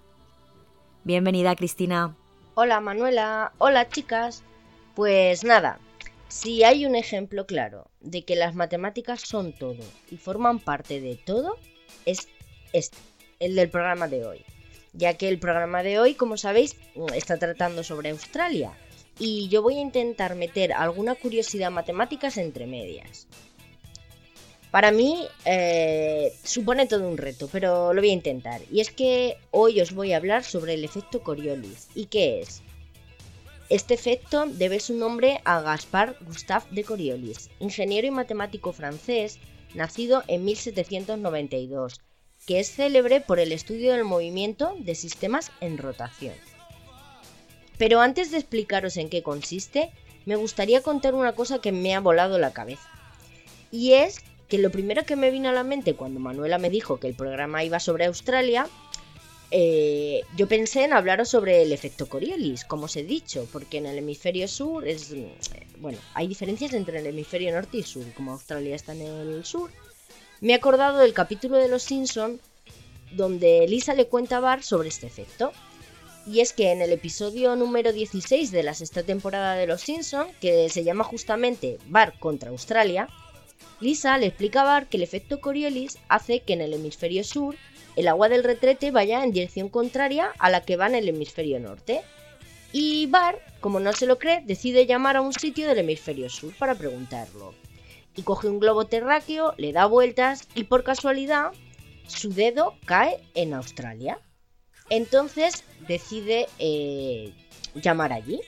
Bienvenida 1.07 1.55
Cristina. 1.55 2.17
Hola 2.57 2.81
Manuela, 2.81 3.53
hola 3.59 3.89
chicas. 3.89 4.43
Pues 4.97 5.45
nada, 5.45 5.79
si 6.27 6.65
hay 6.65 6.85
un 6.85 6.97
ejemplo 6.97 7.47
claro 7.47 7.87
de 8.01 8.25
que 8.25 8.35
las 8.35 8.57
matemáticas 8.57 9.21
son 9.21 9.53
todo 9.53 9.85
y 10.11 10.17
forman 10.17 10.59
parte 10.59 11.01
de 11.01 11.15
todo, 11.15 11.59
es 12.07 12.27
este, 12.73 12.99
el 13.39 13.55
del 13.55 13.71
programa 13.71 14.09
de 14.09 14.27
hoy. 14.27 14.45
Ya 14.95 15.15
que 15.15 15.29
el 15.29 15.39
programa 15.39 15.85
de 15.85 16.01
hoy, 16.01 16.15
como 16.15 16.37
sabéis, 16.37 16.75
está 17.15 17.39
tratando 17.39 17.85
sobre 17.85 18.11
Australia. 18.11 18.73
Y 19.17 19.47
yo 19.47 19.63
voy 19.63 19.77
a 19.77 19.83
intentar 19.83 20.35
meter 20.35 20.73
alguna 20.73 21.15
curiosidad 21.15 21.71
matemáticas 21.71 22.37
entre 22.37 22.67
medias. 22.67 23.29
Para 24.77 24.91
mí 24.91 25.27
eh, 25.47 26.35
supone 26.45 26.87
todo 26.87 27.09
un 27.09 27.17
reto, 27.17 27.49
pero 27.51 27.95
lo 27.95 28.03
voy 28.03 28.11
a 28.11 28.13
intentar. 28.13 28.61
Y 28.71 28.81
es 28.81 28.91
que 28.91 29.39
hoy 29.51 29.81
os 29.81 29.95
voy 29.95 30.13
a 30.13 30.19
hablar 30.19 30.45
sobre 30.45 30.75
el 30.75 30.85
efecto 30.85 31.23
Coriolis. 31.23 31.89
¿Y 31.95 32.05
qué 32.09 32.43
es? 32.43 32.61
Este 33.71 33.95
efecto 33.95 34.45
debe 34.47 34.79
su 34.81 34.93
nombre 34.93 35.41
a 35.47 35.63
Gaspard 35.63 36.17
Gustave 36.27 36.67
de 36.73 36.85
Coriolis, 36.85 37.49
ingeniero 37.59 38.07
y 38.07 38.11
matemático 38.11 38.75
francés, 38.75 39.39
nacido 39.73 40.23
en 40.29 40.45
1792, 40.45 42.03
que 42.47 42.61
es 42.61 42.71
célebre 42.71 43.23
por 43.23 43.39
el 43.39 43.53
estudio 43.53 43.95
del 43.95 44.05
movimiento 44.05 44.77
de 44.79 44.95
sistemas 44.95 45.53
en 45.63 45.79
rotación. 45.79 46.35
Pero 47.79 48.03
antes 48.03 48.31
de 48.31 48.37
explicaros 48.37 48.99
en 48.99 49.09
qué 49.09 49.23
consiste, 49.23 49.91
me 50.27 50.37
gustaría 50.37 50.83
contar 50.83 51.15
una 51.15 51.35
cosa 51.35 51.63
que 51.63 51.73
me 51.73 51.95
ha 51.95 52.01
volado 52.01 52.39
la 52.39 52.53
cabeza. 52.53 52.91
Y 53.71 53.95
es 53.95 54.23
que 54.49 54.59
lo 54.59 54.71
primero 54.71 55.05
que 55.05 55.17
me 55.17 55.31
vino 55.31 55.49
a 55.49 55.53
la 55.53 55.65
mente 55.65 55.95
cuando 55.95 56.21
Manuela 56.21 56.59
me 56.59 56.71
dijo 56.71 56.99
que 56.99 57.09
el 57.09 57.15
programa 57.15 57.65
iba 57.65 57.81
sobre 57.81 58.07
Australia, 58.07 58.69
eh, 59.51 60.23
yo 60.37 60.49
pensé 60.49 60.85
en 60.85 60.93
hablaros 60.93 61.29
sobre 61.29 61.63
el 61.63 61.73
efecto 61.73 62.09
Coriolis, 62.09 62.65
como 62.65 62.85
os 62.85 62.97
he 62.97 63.05
dicho, 63.05 63.47
porque 63.53 63.79
en 63.79 63.87
el 63.87 63.99
hemisferio 63.99 64.49
sur 64.49 64.87
es... 64.87 65.15
Bueno, 65.79 65.99
hay 66.15 66.27
diferencias 66.27 66.73
entre 66.73 66.99
el 66.99 67.07
hemisferio 67.07 67.53
norte 67.53 67.79
y 67.79 67.83
sur, 67.83 68.05
como 68.15 68.33
Australia 68.33 68.75
está 68.75 68.93
en 68.93 69.03
el 69.03 69.45
sur. 69.45 69.71
Me 70.41 70.53
he 70.53 70.57
acordado 70.57 70.99
del 70.99 71.13
capítulo 71.13 71.57
de 71.57 71.69
Los 71.69 71.83
Simpson 71.83 72.41
donde 73.13 73.67
Lisa 73.69 73.95
le 73.95 74.07
cuenta 74.07 74.39
a 74.39 74.41
Bart 74.41 74.63
sobre 74.63 74.89
este 74.89 75.07
efecto. 75.07 75.53
Y 76.27 76.41
es 76.41 76.53
que 76.53 76.73
en 76.73 76.83
el 76.83 76.93
episodio 76.93 77.55
número 77.55 77.93
16 77.93 78.51
de 78.51 78.65
la 78.65 78.75
sexta 78.75 79.05
temporada 79.05 79.55
de 79.55 79.67
Los 79.67 79.83
Simpson, 79.83 80.27
que 80.41 80.69
se 80.71 80.83
llama 80.83 81.05
justamente 81.05 81.79
Bart 81.87 82.19
contra 82.19 82.51
Australia, 82.51 83.09
Lisa 83.81 84.17
le 84.19 84.27
explica 84.27 84.63
a 84.63 84.65
Bart 84.65 84.89
que 84.89 84.97
el 84.97 85.03
efecto 85.03 85.41
Coriolis 85.41 85.99
hace 86.09 86.41
que 86.41 86.55
en 86.55 86.61
el 86.61 86.75
hemisferio 86.75 87.25
sur 87.25 87.57
el 87.97 88.09
agua 88.09 88.29
del 88.29 88.45
retrete 88.45 88.91
vaya 88.91 89.25
en 89.25 89.33
dirección 89.33 89.69
contraria 89.71 90.33
a 90.39 90.51
la 90.51 90.63
que 90.63 90.77
va 90.77 90.87
en 90.87 90.95
el 90.95 91.09
hemisferio 91.09 91.59
norte. 91.59 92.03
Y 92.73 93.07
Bart, 93.07 93.39
como 93.61 93.81
no 93.81 93.93
se 93.95 94.07
lo 94.07 94.19
cree, 94.19 94.43
decide 94.45 94.87
llamar 94.87 95.17
a 95.17 95.23
un 95.23 95.33
sitio 95.33 95.67
del 95.67 95.79
hemisferio 95.79 96.29
sur 96.29 96.55
para 96.59 96.75
preguntarlo. 96.75 97.55
Y 98.15 98.23
coge 98.23 98.49
un 98.49 98.61
globo 98.61 98.87
terráqueo, 98.87 99.55
le 99.57 99.73
da 99.73 99.87
vueltas 99.87 100.47
y 100.55 100.65
por 100.65 100.85
casualidad 100.85 101.53
su 102.07 102.33
dedo 102.33 102.75
cae 102.85 103.19
en 103.35 103.55
Australia. 103.55 104.19
Entonces 104.91 105.65
decide 105.89 106.49
eh, 106.59 107.33
llamar 107.75 108.13
allí. 108.13 108.41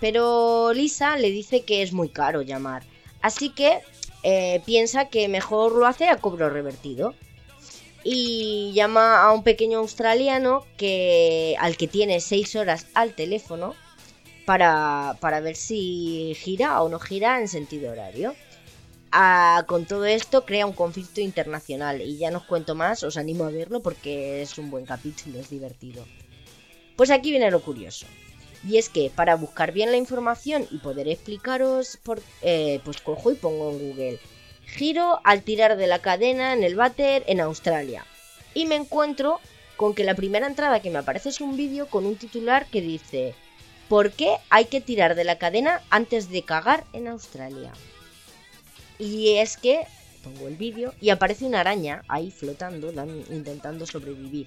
Pero 0.00 0.74
Lisa 0.74 1.16
le 1.16 1.30
dice 1.30 1.62
que 1.62 1.82
es 1.82 1.92
muy 1.92 2.10
caro 2.10 2.42
llamar. 2.42 2.82
Así 3.22 3.48
que 3.48 3.80
eh, 4.24 4.62
piensa 4.64 5.08
que 5.10 5.28
mejor 5.28 5.72
lo 5.72 5.86
hace 5.86 6.08
a 6.08 6.16
cobro 6.16 6.50
revertido. 6.50 7.14
Y 8.02 8.72
llama 8.74 9.22
a 9.22 9.32
un 9.32 9.42
pequeño 9.44 9.78
australiano 9.78 10.66
que, 10.76 11.56
al 11.58 11.76
que 11.76 11.88
tiene 11.88 12.20
6 12.20 12.56
horas 12.56 12.86
al 12.94 13.14
teléfono 13.14 13.74
para, 14.44 15.16
para 15.20 15.40
ver 15.40 15.56
si 15.56 16.34
gira 16.36 16.82
o 16.82 16.88
no 16.88 16.98
gira 16.98 17.40
en 17.40 17.48
sentido 17.48 17.92
horario. 17.92 18.34
Ah, 19.10 19.64
con 19.68 19.86
todo 19.86 20.04
esto 20.06 20.44
crea 20.44 20.66
un 20.66 20.72
conflicto 20.72 21.20
internacional 21.20 22.02
y 22.02 22.18
ya 22.18 22.30
no 22.30 22.38
os 22.38 22.44
cuento 22.44 22.74
más, 22.74 23.02
os 23.04 23.16
animo 23.16 23.44
a 23.44 23.50
verlo 23.50 23.80
porque 23.80 24.42
es 24.42 24.58
un 24.58 24.70
buen 24.70 24.84
capítulo, 24.84 25.38
es 25.38 25.50
divertido. 25.50 26.04
Pues 26.96 27.10
aquí 27.10 27.30
viene 27.30 27.50
lo 27.50 27.62
curioso. 27.62 28.06
Y 28.66 28.78
es 28.78 28.88
que 28.88 29.10
para 29.14 29.36
buscar 29.36 29.72
bien 29.72 29.90
la 29.90 29.96
información 29.96 30.66
y 30.70 30.78
poder 30.78 31.08
explicaros, 31.08 31.98
por, 32.02 32.22
eh, 32.42 32.80
pues 32.84 33.00
cojo 33.00 33.30
y 33.30 33.34
pongo 33.34 33.70
en 33.70 33.78
Google 33.78 34.18
giro 34.66 35.20
al 35.24 35.42
tirar 35.42 35.76
de 35.76 35.86
la 35.86 36.00
cadena 36.00 36.52
en 36.52 36.64
el 36.64 36.74
váter 36.74 37.24
en 37.26 37.40
Australia. 37.40 38.04
Y 38.54 38.66
me 38.66 38.76
encuentro 38.76 39.40
con 39.76 39.94
que 39.94 40.04
la 40.04 40.14
primera 40.14 40.46
entrada 40.46 40.80
que 40.80 40.90
me 40.90 40.98
aparece 40.98 41.28
es 41.28 41.40
un 41.40 41.56
vídeo 41.56 41.86
con 41.86 42.06
un 42.06 42.16
titular 42.16 42.66
que 42.66 42.80
dice 42.80 43.34
¿Por 43.88 44.12
qué 44.12 44.36
hay 44.50 44.66
que 44.66 44.80
tirar 44.80 45.14
de 45.14 45.24
la 45.24 45.38
cadena 45.38 45.82
antes 45.90 46.30
de 46.30 46.42
cagar 46.42 46.84
en 46.92 47.08
Australia? 47.08 47.72
Y 48.98 49.36
es 49.36 49.56
que 49.56 49.86
pongo 50.22 50.48
el 50.48 50.56
vídeo 50.56 50.94
y 51.00 51.10
aparece 51.10 51.44
una 51.44 51.60
araña 51.60 52.02
ahí 52.08 52.30
flotando, 52.30 52.92
intentando 53.30 53.86
sobrevivir. 53.86 54.46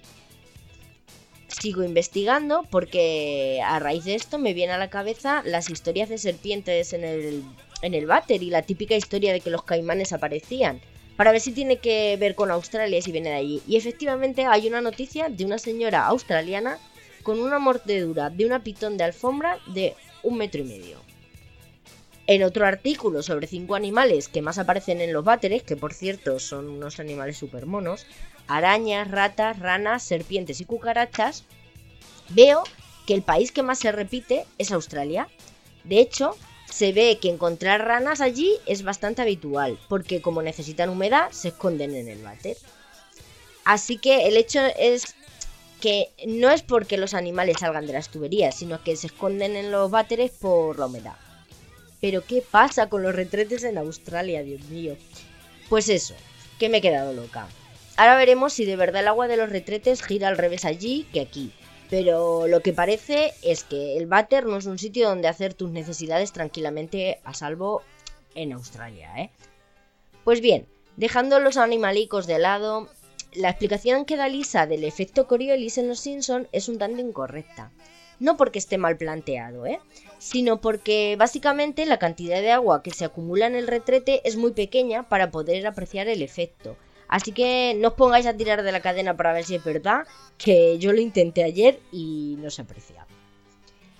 Sigo 1.47 1.83
investigando 1.83 2.65
porque 2.69 3.61
a 3.63 3.79
raíz 3.79 4.05
de 4.05 4.15
esto 4.15 4.37
me 4.37 4.53
viene 4.53 4.73
a 4.73 4.77
la 4.77 4.89
cabeza 4.89 5.41
las 5.45 5.69
historias 5.69 6.09
de 6.09 6.17
serpientes 6.17 6.93
en 6.93 7.03
el, 7.03 7.43
en 7.81 7.93
el 7.93 8.05
váter 8.05 8.43
y 8.43 8.49
la 8.49 8.63
típica 8.63 8.95
historia 8.95 9.31
de 9.31 9.39
que 9.39 9.49
los 9.49 9.63
caimanes 9.63 10.13
aparecían. 10.13 10.81
Para 11.15 11.31
ver 11.31 11.41
si 11.41 11.51
tiene 11.51 11.77
que 11.77 12.15
ver 12.19 12.35
con 12.35 12.51
Australia 12.51 13.01
si 13.01 13.11
viene 13.11 13.29
de 13.29 13.35
allí. 13.35 13.61
Y 13.67 13.77
efectivamente 13.77 14.45
hay 14.45 14.67
una 14.67 14.81
noticia 14.81 15.29
de 15.29 15.45
una 15.45 15.57
señora 15.57 16.05
australiana 16.05 16.79
con 17.23 17.39
una 17.39 17.59
mordedura 17.59 18.29
de 18.29 18.45
una 18.45 18.63
pitón 18.63 18.97
de 18.97 19.05
alfombra 19.05 19.57
de 19.67 19.95
un 20.23 20.37
metro 20.37 20.61
y 20.61 20.65
medio. 20.65 21.06
En 22.27 22.43
otro 22.43 22.65
artículo 22.65 23.23
sobre 23.23 23.47
cinco 23.47 23.75
animales 23.75 24.27
que 24.27 24.41
más 24.41 24.57
aparecen 24.57 24.99
en 24.99 25.13
los 25.13 25.23
váteres, 25.23 25.63
que 25.63 25.77
por 25.77 25.93
cierto 25.93 26.39
son 26.39 26.67
unos 26.67 26.99
animales 26.99 27.37
super 27.37 27.65
monos, 27.65 28.05
arañas, 28.47 29.09
ratas, 29.09 29.57
ranas, 29.59 30.03
serpientes 30.03 30.59
y 30.59 30.65
cucarachas, 30.65 31.45
veo 32.29 32.63
que 33.05 33.13
el 33.13 33.21
país 33.21 33.53
que 33.53 33.63
más 33.63 33.79
se 33.79 33.93
repite 33.93 34.45
es 34.57 34.73
Australia. 34.73 35.29
De 35.85 36.01
hecho, 36.01 36.35
se 36.69 36.91
ve 36.91 37.17
que 37.21 37.29
encontrar 37.29 37.85
ranas 37.85 38.19
allí 38.19 38.51
es 38.65 38.83
bastante 38.83 39.21
habitual, 39.21 39.79
porque 39.87 40.21
como 40.21 40.41
necesitan 40.41 40.89
humedad, 40.89 41.31
se 41.31 41.47
esconden 41.47 41.95
en 41.95 42.09
el 42.09 42.21
váter. 42.21 42.57
Así 43.63 43.97
que 43.97 44.27
el 44.27 44.35
hecho 44.35 44.59
es 44.77 45.15
que 45.79 46.09
no 46.25 46.49
es 46.49 46.61
porque 46.61 46.97
los 46.97 47.13
animales 47.13 47.57
salgan 47.59 47.87
de 47.87 47.93
las 47.93 48.09
tuberías, 48.09 48.55
sino 48.55 48.83
que 48.83 48.97
se 48.97 49.07
esconden 49.07 49.55
en 49.55 49.71
los 49.71 49.89
váteres 49.89 50.31
por 50.31 50.77
la 50.77 50.87
humedad. 50.87 51.15
Pero 52.01 52.23
¿qué 52.23 52.43
pasa 52.49 52.89
con 52.89 53.03
los 53.03 53.15
retretes 53.15 53.63
en 53.63 53.77
Australia, 53.77 54.43
Dios 54.43 54.63
mío? 54.65 54.95
Pues 55.69 55.89
eso, 55.89 56.15
que 56.59 56.69
me 56.69 56.77
he 56.77 56.81
quedado 56.81 57.13
loca. 57.13 57.47
Ahora 57.95 58.15
veremos 58.15 58.53
si 58.53 58.65
de 58.65 58.75
verdad 58.75 59.01
el 59.01 59.07
agua 59.07 59.27
de 59.27 59.37
los 59.37 59.49
retretes 59.49 60.03
gira 60.03 60.27
al 60.27 60.37
revés 60.37 60.65
allí 60.65 61.07
que 61.11 61.21
aquí. 61.21 61.51
Pero 61.89 62.47
lo 62.47 62.61
que 62.61 62.73
parece 62.73 63.33
es 63.41 63.63
que 63.63 63.97
el 63.97 64.07
váter 64.07 64.45
no 64.45 64.57
es 64.57 64.65
un 64.65 64.77
sitio 64.77 65.07
donde 65.07 65.27
hacer 65.27 65.53
tus 65.53 65.71
necesidades 65.71 66.33
tranquilamente 66.33 67.19
a 67.23 67.33
salvo 67.33 67.81
en 68.35 68.53
Australia, 68.53 69.09
¿eh? 69.17 69.31
Pues 70.23 70.41
bien, 70.41 70.67
dejando 70.97 71.39
los 71.39 71.57
animalicos 71.57 72.27
de 72.27 72.39
lado, 72.39 72.89
la 73.33 73.49
explicación 73.49 74.05
que 74.05 74.17
da 74.17 74.27
Lisa 74.27 74.67
del 74.67 74.83
efecto 74.83 75.27
Coriolis 75.27 75.77
en 75.77 75.87
los 75.87 75.99
Simpson 75.99 76.47
es 76.51 76.67
un 76.67 76.77
tanto 76.77 77.01
incorrecta. 77.01 77.71
No 78.19 78.37
porque 78.37 78.59
esté 78.59 78.77
mal 78.77 78.97
planteado, 78.97 79.65
¿eh? 79.65 79.79
sino 80.19 80.59
porque 80.61 81.15
básicamente 81.17 81.85
la 81.85 81.99
cantidad 81.99 82.41
de 82.41 82.51
agua 82.51 82.81
que 82.83 82.91
se 82.91 83.05
acumula 83.05 83.47
en 83.47 83.55
el 83.55 83.67
retrete 83.67 84.21
es 84.23 84.35
muy 84.35 84.51
pequeña 84.51 85.07
para 85.07 85.31
poder 85.31 85.65
apreciar 85.67 86.07
el 86.07 86.21
efecto. 86.21 86.75
Así 87.07 87.31
que 87.31 87.75
no 87.77 87.89
os 87.89 87.93
pongáis 87.93 88.25
a 88.25 88.35
tirar 88.35 88.63
de 88.63 88.71
la 88.71 88.81
cadena 88.81 89.15
para 89.15 89.33
ver 89.33 89.45
si 89.45 89.55
es 89.55 89.63
verdad, 89.63 90.05
que 90.37 90.77
yo 90.77 90.91
lo 90.91 90.99
intenté 90.99 91.43
ayer 91.43 91.79
y 91.91 92.35
no 92.39 92.49
se 92.49 92.63
aprecia. 92.63 93.05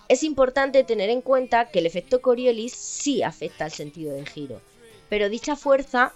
Es 0.09 0.23
importante 0.23 0.83
tener 0.83 1.09
en 1.09 1.21
cuenta 1.21 1.69
que 1.69 1.79
el 1.79 1.85
efecto 1.85 2.21
Coriolis 2.21 2.73
sí 2.73 3.23
afecta 3.23 3.65
al 3.65 3.71
sentido 3.71 4.13
de 4.13 4.25
giro, 4.25 4.61
pero 5.09 5.29
dicha 5.29 5.55
fuerza 5.55 6.13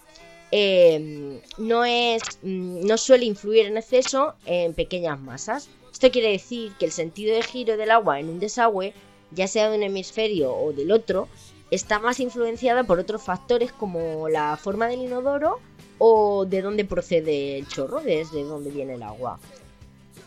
em, 0.52 1.40
no, 1.58 1.86
es, 1.86 2.22
mm, 2.42 2.86
no 2.86 2.98
suele 2.98 3.26
influir 3.26 3.68
en 3.68 3.78
exceso 3.78 4.36
en 4.46 4.74
pequeñas 4.74 5.20
masas. 5.20 5.70
Esto 6.02 6.14
quiere 6.14 6.32
decir 6.32 6.74
que 6.80 6.86
el 6.86 6.92
sentido 6.92 7.36
de 7.36 7.44
giro 7.44 7.78
del 7.78 7.92
agua 7.92 8.20
en 8.20 8.28
un 8.28 8.40
desagüe 8.40 8.96
ya 9.30 9.48
sea 9.48 9.70
de 9.70 9.78
un 9.78 9.84
hemisferio 9.84 10.52
o 10.52 10.74
del 10.74 10.92
otro, 10.92 11.28
está 11.70 12.00
más 12.00 12.20
influenciada 12.20 12.84
por 12.84 12.98
otros 12.98 13.22
factores 13.22 13.72
como 13.72 14.28
la 14.28 14.58
forma 14.58 14.88
del 14.88 15.04
inodoro 15.04 15.60
o 16.00 16.46
de 16.46 16.64
dónde 16.64 16.86
procede 16.86 17.60
el 17.60 17.68
chorro, 17.68 18.02
desde 18.02 18.44
dónde 18.44 18.72
viene 18.72 18.96
el 18.96 19.04
agua. 19.04 19.40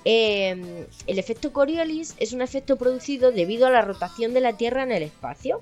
Em, 0.05 0.87
el 1.09 1.19
efecto 1.19 1.53
Coriolis 1.53 2.15
es 2.21 2.33
un 2.33 2.41
efecto 2.41 2.77
producido 2.77 3.33
debido 3.33 3.67
a 3.67 3.71
la 3.71 3.83
rotación 3.83 4.33
de 4.33 4.43
la 4.43 4.57
Tierra 4.57 4.85
en 4.85 4.93
el 4.93 5.03
espacio, 5.03 5.61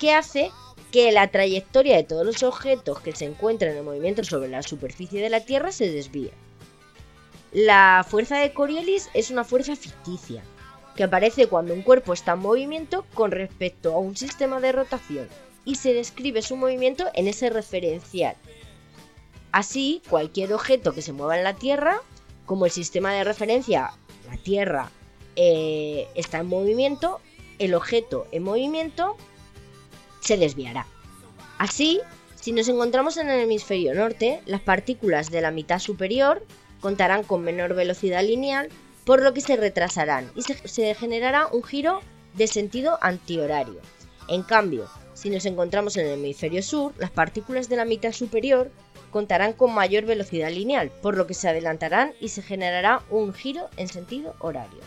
que 0.00 0.12
hace 0.12 0.50
que 0.90 1.12
la 1.12 1.30
trayectoria 1.30 1.94
de 1.94 2.02
todos 2.02 2.26
los 2.26 2.42
objetos 2.42 2.98
que 2.98 3.14
se 3.14 3.26
encuentran 3.26 3.76
en 3.76 3.84
movimiento 3.84 4.24
sobre 4.24 4.48
la 4.48 4.64
superficie 4.64 5.22
de 5.22 5.30
la 5.30 5.44
Tierra 5.44 5.70
se 5.70 5.88
desvíe. 5.88 6.32
La 7.52 8.06
fuerza 8.08 8.38
de 8.38 8.52
Coriolis 8.52 9.10
es 9.12 9.30
una 9.30 9.42
fuerza 9.42 9.74
ficticia, 9.74 10.44
que 10.94 11.02
aparece 11.02 11.48
cuando 11.48 11.74
un 11.74 11.82
cuerpo 11.82 12.12
está 12.12 12.32
en 12.32 12.38
movimiento 12.38 13.04
con 13.12 13.32
respecto 13.32 13.92
a 13.92 13.98
un 13.98 14.16
sistema 14.16 14.60
de 14.60 14.70
rotación 14.70 15.28
y 15.64 15.74
se 15.74 15.92
describe 15.92 16.42
su 16.42 16.54
movimiento 16.54 17.08
en 17.12 17.26
ese 17.26 17.50
referencial. 17.50 18.36
Así, 19.50 20.00
cualquier 20.08 20.52
objeto 20.52 20.94
que 20.94 21.02
se 21.02 21.12
mueva 21.12 21.36
en 21.36 21.42
la 21.42 21.56
Tierra, 21.56 22.00
como 22.46 22.66
el 22.66 22.70
sistema 22.70 23.12
de 23.12 23.24
referencia, 23.24 23.90
la 24.30 24.36
Tierra, 24.36 24.88
eh, 25.34 26.06
está 26.14 26.38
en 26.38 26.46
movimiento, 26.46 27.20
el 27.58 27.74
objeto 27.74 28.28
en 28.30 28.44
movimiento 28.44 29.16
se 30.20 30.36
desviará. 30.36 30.86
Así, 31.58 32.00
si 32.36 32.52
nos 32.52 32.68
encontramos 32.68 33.16
en 33.16 33.28
el 33.28 33.40
hemisferio 33.40 33.92
norte, 33.92 34.40
las 34.46 34.60
partículas 34.60 35.32
de 35.32 35.40
la 35.40 35.50
mitad 35.50 35.80
superior 35.80 36.46
contarán 36.80 37.22
con 37.22 37.42
menor 37.42 37.74
velocidad 37.74 38.22
lineal 38.24 38.68
por 39.04 39.22
lo 39.22 39.32
que 39.32 39.40
se 39.40 39.56
retrasarán 39.56 40.30
y 40.34 40.42
se, 40.42 40.94
generará 40.94 41.46
un 41.46 41.62
giro 41.62 42.00
de 42.34 42.46
sentido 42.46 42.98
antihorario. 43.00 43.80
En 44.28 44.42
cambio, 44.42 44.88
si 45.14 45.30
nos 45.30 45.44
encontramos 45.46 45.96
en 45.96 46.06
el 46.06 46.12
hemisferio 46.12 46.62
sur, 46.62 46.92
las 46.98 47.10
partículas 47.10 47.68
de 47.68 47.76
la 47.76 47.84
mitad 47.84 48.12
superior 48.12 48.70
contarán 49.10 49.52
con 49.52 49.74
mayor 49.74 50.04
velocidad 50.04 50.50
lineal, 50.50 50.90
por 51.02 51.16
lo 51.16 51.26
que 51.26 51.34
se 51.34 51.48
adelantarán 51.48 52.12
y 52.20 52.28
se 52.28 52.42
generará 52.42 53.02
un 53.10 53.34
giro 53.34 53.68
en 53.76 53.88
sentido 53.88 54.36
horario. 54.38 54.80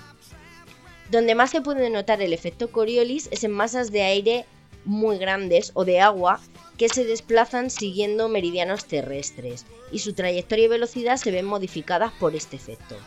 Donde 1.12 1.36
más 1.36 1.52
se 1.52 1.62
puede 1.62 1.90
notar 1.90 2.22
el 2.22 2.34
efecto 2.34 2.72
Coriolis 2.72 3.28
es 3.32 3.44
en 3.44 3.52
masas 3.52 3.92
de 3.92 4.04
aire 4.04 4.46
muy 4.86 5.18
grandes 5.18 5.72
o 5.74 5.86
de 5.86 6.00
agua 6.00 6.40
que 6.84 6.90
se 6.90 7.06
desplazan 7.06 7.70
siguiendo 7.70 8.28
meridianos 8.28 8.84
terrestres 8.84 9.66
y 9.94 10.00
su 10.00 10.12
trayectoria 10.12 10.66
y 10.66 10.68
velocidad 10.68 11.16
se 11.16 11.32
ven 11.32 11.46
modificadas 11.46 12.12
por 12.20 12.36
este 12.36 12.58
efecto. 12.58 12.98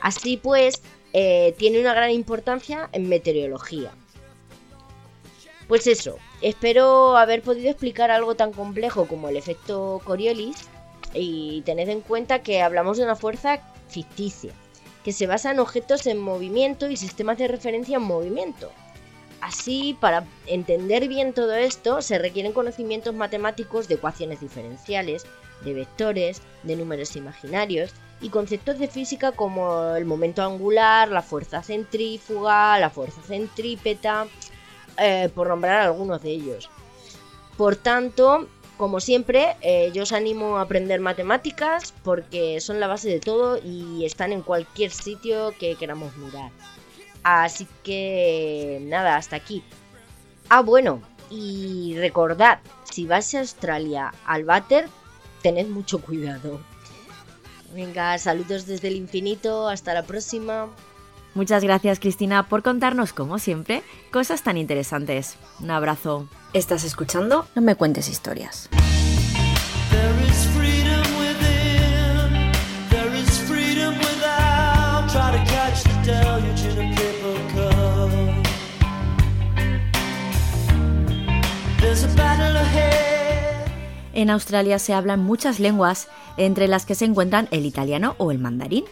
Así 0.00 0.38
pues, 0.38 0.80
eh, 1.12 1.54
tiene 1.58 1.80
una 1.80 1.92
gran 1.92 2.12
importancia 2.12 2.88
en 2.92 3.06
meteorología. 3.10 3.92
Pues 5.68 5.86
eso, 5.86 6.16
espero 6.40 7.18
haber 7.18 7.42
podido 7.42 7.68
explicar 7.68 8.10
algo 8.10 8.36
tan 8.36 8.52
complejo 8.54 9.06
como 9.06 9.28
el 9.28 9.36
efecto 9.36 10.00
Coriolis 10.06 10.56
y 11.12 11.60
tened 11.66 11.90
en 11.90 12.00
cuenta 12.00 12.42
que 12.42 12.62
hablamos 12.62 12.96
de 12.96 13.04
una 13.04 13.16
fuerza 13.16 13.60
ficticia, 13.90 14.54
que 15.04 15.12
se 15.12 15.26
basa 15.26 15.50
en 15.50 15.58
objetos 15.58 16.06
en 16.06 16.22
movimiento 16.22 16.88
y 16.88 16.96
sistemas 16.96 17.36
de 17.36 17.48
referencia 17.48 17.98
en 17.98 18.02
movimiento. 18.04 18.72
Así, 19.44 19.94
para 20.00 20.24
entender 20.46 21.06
bien 21.06 21.34
todo 21.34 21.52
esto, 21.54 22.00
se 22.00 22.18
requieren 22.18 22.54
conocimientos 22.54 23.14
matemáticos 23.14 23.88
de 23.88 23.96
ecuaciones 23.96 24.40
diferenciales, 24.40 25.26
de 25.62 25.74
vectores, 25.74 26.40
de 26.62 26.76
números 26.76 27.14
imaginarios 27.14 27.90
y 28.22 28.30
conceptos 28.30 28.78
de 28.78 28.88
física 28.88 29.32
como 29.32 29.96
el 29.96 30.06
momento 30.06 30.42
angular, 30.42 31.10
la 31.10 31.20
fuerza 31.20 31.62
centrífuga, 31.62 32.78
la 32.78 32.88
fuerza 32.88 33.20
centrípeta, 33.20 34.28
eh, 34.96 35.28
por 35.34 35.48
nombrar 35.48 35.82
algunos 35.82 36.22
de 36.22 36.30
ellos. 36.30 36.70
Por 37.58 37.76
tanto, 37.76 38.48
como 38.78 38.98
siempre, 38.98 39.56
eh, 39.60 39.90
yo 39.92 40.04
os 40.04 40.12
animo 40.12 40.56
a 40.56 40.62
aprender 40.62 41.00
matemáticas 41.00 41.92
porque 42.02 42.62
son 42.62 42.80
la 42.80 42.86
base 42.86 43.10
de 43.10 43.20
todo 43.20 43.58
y 43.62 44.06
están 44.06 44.32
en 44.32 44.40
cualquier 44.40 44.90
sitio 44.90 45.52
que 45.58 45.76
queramos 45.76 46.16
mirar. 46.16 46.50
Así 47.24 47.66
que 47.82 48.78
nada, 48.82 49.16
hasta 49.16 49.36
aquí. 49.36 49.64
Ah, 50.48 50.60
bueno, 50.60 51.02
y 51.30 51.96
recordad, 51.98 52.60
si 52.84 53.06
vais 53.06 53.34
a 53.34 53.40
Australia 53.40 54.12
al 54.26 54.44
váter, 54.44 54.88
tened 55.42 55.68
mucho 55.68 56.00
cuidado. 56.00 56.60
Venga, 57.74 58.16
saludos 58.18 58.66
desde 58.66 58.88
el 58.88 58.96
infinito, 58.96 59.68
hasta 59.68 59.94
la 59.94 60.04
próxima. 60.04 60.68
Muchas 61.34 61.64
gracias 61.64 61.98
Cristina 61.98 62.48
por 62.48 62.62
contarnos, 62.62 63.12
como 63.12 63.40
siempre, 63.40 63.82
cosas 64.12 64.42
tan 64.42 64.56
interesantes. 64.56 65.36
Un 65.60 65.72
abrazo. 65.72 66.28
¿Estás 66.52 66.84
escuchando? 66.84 67.48
No 67.56 67.62
me 67.62 67.74
cuentes 67.74 68.08
historias. 68.08 68.68
En 84.14 84.30
Australia 84.30 84.78
se 84.78 84.94
hablan 84.94 85.22
muchas 85.22 85.60
lenguas, 85.60 86.08
entre 86.36 86.68
las 86.68 86.86
que 86.86 86.94
se 86.94 87.04
encuentran 87.04 87.48
el 87.50 87.66
italiano 87.66 88.14
o 88.18 88.30
el 88.30 88.38
mandarín. 88.38 88.84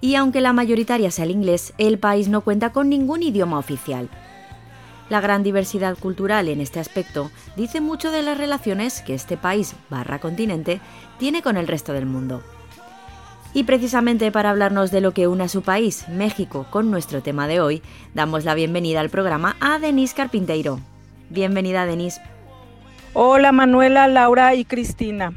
Y 0.00 0.14
aunque 0.14 0.40
la 0.40 0.52
mayoritaria 0.52 1.10
sea 1.10 1.24
el 1.24 1.30
inglés, 1.30 1.72
el 1.78 1.98
país 1.98 2.28
no 2.28 2.42
cuenta 2.42 2.70
con 2.70 2.88
ningún 2.88 3.22
idioma 3.22 3.58
oficial. 3.58 4.08
La 5.08 5.20
gran 5.20 5.42
diversidad 5.42 5.98
cultural 5.98 6.48
en 6.48 6.60
este 6.60 6.78
aspecto 6.78 7.30
dice 7.56 7.80
mucho 7.80 8.12
de 8.12 8.22
las 8.22 8.38
relaciones 8.38 9.00
que 9.00 9.14
este 9.14 9.36
país 9.36 9.74
barra 9.88 10.20
continente 10.20 10.80
tiene 11.18 11.42
con 11.42 11.56
el 11.56 11.66
resto 11.66 11.92
del 11.92 12.06
mundo. 12.06 12.42
Y 13.52 13.64
precisamente 13.64 14.30
para 14.30 14.50
hablarnos 14.50 14.92
de 14.92 15.00
lo 15.00 15.12
que 15.12 15.26
une 15.26 15.44
a 15.44 15.48
su 15.48 15.62
país, 15.62 16.06
México, 16.08 16.66
con 16.70 16.90
nuestro 16.90 17.22
tema 17.22 17.48
de 17.48 17.60
hoy, 17.60 17.82
damos 18.14 18.44
la 18.44 18.54
bienvenida 18.54 19.00
al 19.00 19.10
programa 19.10 19.56
a 19.58 19.80
Denise 19.80 20.14
Carpinteiro. 20.14 20.78
Bienvenida, 21.28 21.86
Denise. 21.86 22.20
Hola 23.12 23.50
Manuela, 23.50 24.06
Laura 24.06 24.54
y 24.54 24.64
Cristina. 24.64 25.32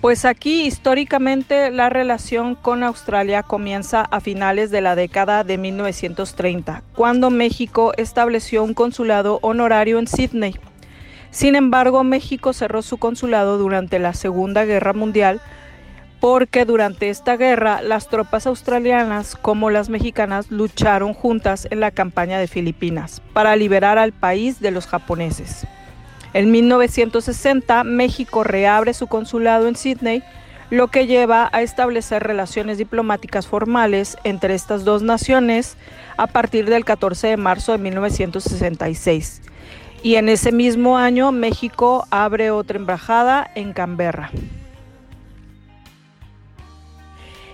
Pues 0.00 0.24
aquí 0.24 0.62
históricamente 0.62 1.70
la 1.70 1.90
relación 1.90 2.54
con 2.54 2.82
Australia 2.82 3.42
comienza 3.42 4.00
a 4.00 4.20
finales 4.20 4.70
de 4.70 4.80
la 4.80 4.96
década 4.96 5.44
de 5.44 5.58
1930, 5.58 6.82
cuando 6.94 7.28
México 7.28 7.92
estableció 7.98 8.64
un 8.64 8.72
consulado 8.72 9.40
honorario 9.42 9.98
en 9.98 10.06
Sydney. 10.06 10.56
Sin 11.30 11.54
embargo, 11.54 12.02
México 12.02 12.54
cerró 12.54 12.80
su 12.80 12.96
consulado 12.96 13.58
durante 13.58 13.98
la 13.98 14.14
Segunda 14.14 14.64
Guerra 14.64 14.94
Mundial 14.94 15.42
porque 16.18 16.64
durante 16.64 17.10
esta 17.10 17.36
guerra 17.36 17.82
las 17.82 18.08
tropas 18.08 18.46
australianas 18.46 19.36
como 19.36 19.68
las 19.68 19.90
mexicanas 19.90 20.50
lucharon 20.50 21.12
juntas 21.12 21.68
en 21.70 21.80
la 21.80 21.90
campaña 21.90 22.38
de 22.38 22.48
Filipinas 22.48 23.20
para 23.34 23.54
liberar 23.54 23.98
al 23.98 24.12
país 24.12 24.60
de 24.60 24.70
los 24.70 24.86
japoneses. 24.86 25.66
En 26.34 26.50
1960, 26.50 27.84
México 27.84 28.42
reabre 28.42 28.94
su 28.94 29.06
consulado 29.06 29.68
en 29.68 29.76
Sydney, 29.76 30.22
lo 30.70 30.88
que 30.88 31.06
lleva 31.06 31.50
a 31.52 31.60
establecer 31.60 32.22
relaciones 32.22 32.78
diplomáticas 32.78 33.46
formales 33.46 34.16
entre 34.24 34.54
estas 34.54 34.84
dos 34.84 35.02
naciones 35.02 35.76
a 36.16 36.26
partir 36.26 36.70
del 36.70 36.86
14 36.86 37.28
de 37.28 37.36
marzo 37.36 37.72
de 37.72 37.78
1966. 37.78 39.42
Y 40.02 40.14
en 40.14 40.30
ese 40.30 40.50
mismo 40.50 40.96
año, 40.96 41.30
México 41.30 42.06
abre 42.10 42.50
otra 42.50 42.78
embajada 42.78 43.50
en 43.54 43.74
Canberra. 43.74 44.30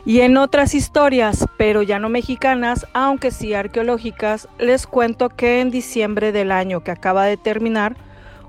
Y 0.06 0.20
en 0.20 0.36
otras 0.36 0.74
historias, 0.74 1.44
pero 1.58 1.82
ya 1.82 1.98
no 1.98 2.08
mexicanas, 2.08 2.86
aunque 2.94 3.32
sí 3.32 3.52
arqueológicas, 3.52 4.48
les 4.58 4.86
cuento 4.86 5.28
que 5.28 5.60
en 5.60 5.70
diciembre 5.70 6.30
del 6.30 6.52
año 6.52 6.84
que 6.84 6.92
acaba 6.92 7.26
de 7.26 7.36
terminar, 7.36 7.96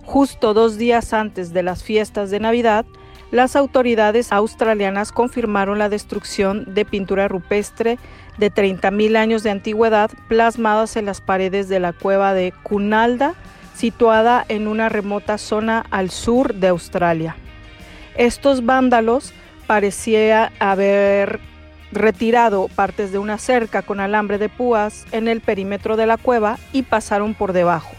justo 0.10 0.56
dos 0.56 0.80
días 0.80 1.14
antes 1.14 1.54
de 1.54 1.62
las 1.62 1.84
fiestas 1.84 2.32
de 2.32 2.40
Navidad, 2.40 2.84
las 3.30 3.56
autoridades 3.56 4.32
australianas 4.32 5.12
confirmaron 5.12 5.78
la 5.78 5.88
destrucción 5.88 6.74
de 6.74 6.84
pintura 6.84 7.28
rupestre 7.28 8.00
de 8.40 8.52
30.000 8.52 9.16
años 9.18 9.44
de 9.44 9.52
antigüedad 9.52 10.10
plasmadas 10.28 10.96
en 10.96 11.06
las 11.06 11.22
paredes 11.22 11.70
de 11.70 11.80
la 11.80 11.94
cueva 11.94 12.34
de 12.34 12.52
Cunalda, 12.64 13.36
situada 13.76 14.44
en 14.50 14.68
una 14.68 14.90
remota 14.90 15.38
zona 15.38 15.86
al 15.92 16.10
sur 16.10 16.56
de 16.56 16.70
Australia. 16.70 17.36
Estos 18.18 18.66
vándalos 18.66 19.32
parecían 19.68 20.52
haber 20.58 21.40
retirado 21.92 22.68
partes 22.68 23.12
de 23.12 23.20
una 23.20 23.38
cerca 23.38 23.84
con 23.84 24.00
alambre 24.00 24.40
de 24.40 24.50
púas 24.50 25.06
en 25.12 25.28
el 25.28 25.42
perímetro 25.42 25.98
de 25.98 26.08
la 26.08 26.18
cueva 26.18 26.58
y 26.74 26.82
pasaron 26.82 27.36
por 27.36 27.54
debajo, 27.54 27.92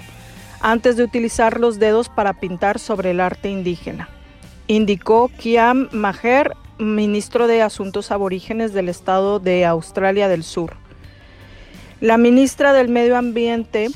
antes 0.60 0.96
de 0.96 1.04
utilizar 1.04 1.58
los 1.58 1.78
dedos 1.78 2.08
para 2.08 2.34
pintar 2.34 2.78
sobre 2.78 3.10
el 3.10 3.20
arte 3.20 3.48
indígena. 3.48 4.08
Indicó 4.66 5.30
Kiam 5.38 5.88
Maher, 5.92 6.54
ministro 6.78 7.46
de 7.46 7.62
Asuntos 7.62 8.10
Aborígenes 8.10 8.72
del 8.72 8.88
Estado 8.88 9.40
de 9.40 9.66
Australia 9.66 10.28
del 10.28 10.44
Sur. 10.44 10.76
La 12.00 12.16
ministra 12.16 12.72
del 12.72 12.88
Medio 12.88 13.16
Ambiente, 13.16 13.88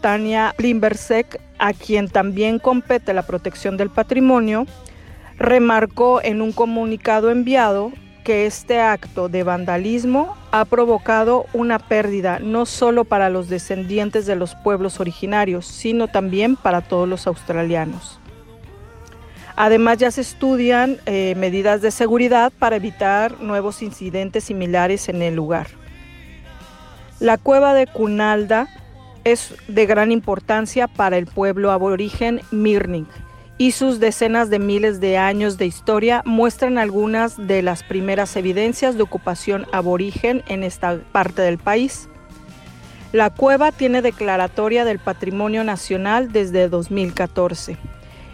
Tania 0.00 0.54
Limbersek, 0.56 1.40
a 1.58 1.72
quien 1.72 2.08
también 2.08 2.58
compete 2.58 3.12
la 3.12 3.26
protección 3.26 3.76
del 3.76 3.90
patrimonio, 3.90 4.66
remarcó 5.36 6.22
en 6.22 6.40
un 6.42 6.52
comunicado 6.52 7.30
enviado 7.30 7.92
que 8.24 8.46
este 8.46 8.80
acto 8.80 9.28
de 9.28 9.42
vandalismo 9.42 10.36
ha 10.50 10.64
provocado 10.64 11.46
una 11.52 11.78
pérdida 11.78 12.38
no 12.38 12.66
solo 12.66 13.04
para 13.04 13.30
los 13.30 13.48
descendientes 13.48 14.26
de 14.26 14.36
los 14.36 14.54
pueblos 14.54 15.00
originarios, 15.00 15.66
sino 15.66 16.08
también 16.08 16.56
para 16.56 16.80
todos 16.80 17.08
los 17.08 17.26
australianos. 17.26 18.18
Además 19.56 19.98
ya 19.98 20.10
se 20.10 20.22
estudian 20.22 20.98
eh, 21.06 21.34
medidas 21.36 21.82
de 21.82 21.90
seguridad 21.90 22.52
para 22.58 22.76
evitar 22.76 23.40
nuevos 23.40 23.82
incidentes 23.82 24.44
similares 24.44 25.08
en 25.08 25.22
el 25.22 25.34
lugar. 25.34 25.66
La 27.18 27.36
cueva 27.36 27.74
de 27.74 27.86
Cunalda 27.86 28.68
es 29.24 29.54
de 29.68 29.84
gran 29.84 30.12
importancia 30.12 30.88
para 30.88 31.18
el 31.18 31.26
pueblo 31.26 31.70
aborigen 31.70 32.40
Mirning 32.50 33.06
y 33.60 33.72
sus 33.72 34.00
decenas 34.00 34.48
de 34.48 34.58
miles 34.58 35.00
de 35.00 35.18
años 35.18 35.58
de 35.58 35.66
historia 35.66 36.22
muestran 36.24 36.78
algunas 36.78 37.36
de 37.36 37.60
las 37.60 37.82
primeras 37.82 38.34
evidencias 38.36 38.96
de 38.96 39.02
ocupación 39.02 39.66
aborigen 39.70 40.42
en 40.48 40.62
esta 40.62 40.98
parte 41.12 41.42
del 41.42 41.58
país. 41.58 42.08
La 43.12 43.28
cueva 43.28 43.70
tiene 43.70 44.00
declaratoria 44.00 44.86
del 44.86 44.98
Patrimonio 44.98 45.62
Nacional 45.62 46.32
desde 46.32 46.70
2014 46.70 47.76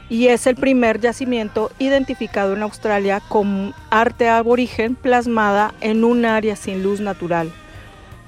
y 0.09 0.29
es 0.29 0.47
el 0.47 0.55
primer 0.55 1.01
yacimiento 1.01 1.73
identificado 1.81 2.55
en 2.55 2.63
Australia 2.63 3.21
con 3.29 3.75
arte 3.91 4.29
aborigen 4.29 4.95
plasmada 4.95 5.75
en 5.81 6.05
un 6.05 6.25
área 6.25 6.55
sin 6.55 6.85
luz 6.85 7.01
natural, 7.01 7.51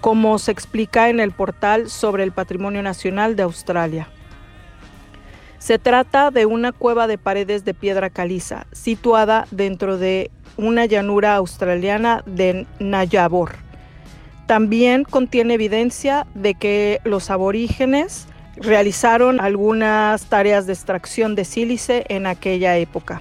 como 0.00 0.36
se 0.40 0.50
explica 0.50 1.10
en 1.10 1.20
el 1.20 1.30
portal 1.30 1.90
sobre 1.90 2.24
el 2.24 2.32
Patrimonio 2.32 2.82
Nacional 2.82 3.36
de 3.36 3.44
Australia. 3.44 4.08
Se 5.58 5.78
trata 5.78 6.30
de 6.30 6.46
una 6.46 6.72
cueva 6.72 7.06
de 7.06 7.18
paredes 7.18 7.64
de 7.64 7.74
piedra 7.74 8.10
caliza, 8.10 8.66
situada 8.72 9.46
dentro 9.50 9.98
de 9.98 10.30
una 10.56 10.86
llanura 10.86 11.34
australiana 11.36 12.22
de 12.26 12.66
Nayabor. 12.78 13.56
También 14.46 15.04
contiene 15.04 15.54
evidencia 15.54 16.26
de 16.34 16.54
que 16.54 17.00
los 17.04 17.30
aborígenes 17.30 18.26
realizaron 18.56 19.40
algunas 19.40 20.26
tareas 20.26 20.66
de 20.66 20.72
extracción 20.72 21.34
de 21.34 21.44
sílice 21.44 22.04
en 22.08 22.26
aquella 22.26 22.76
época. 22.76 23.20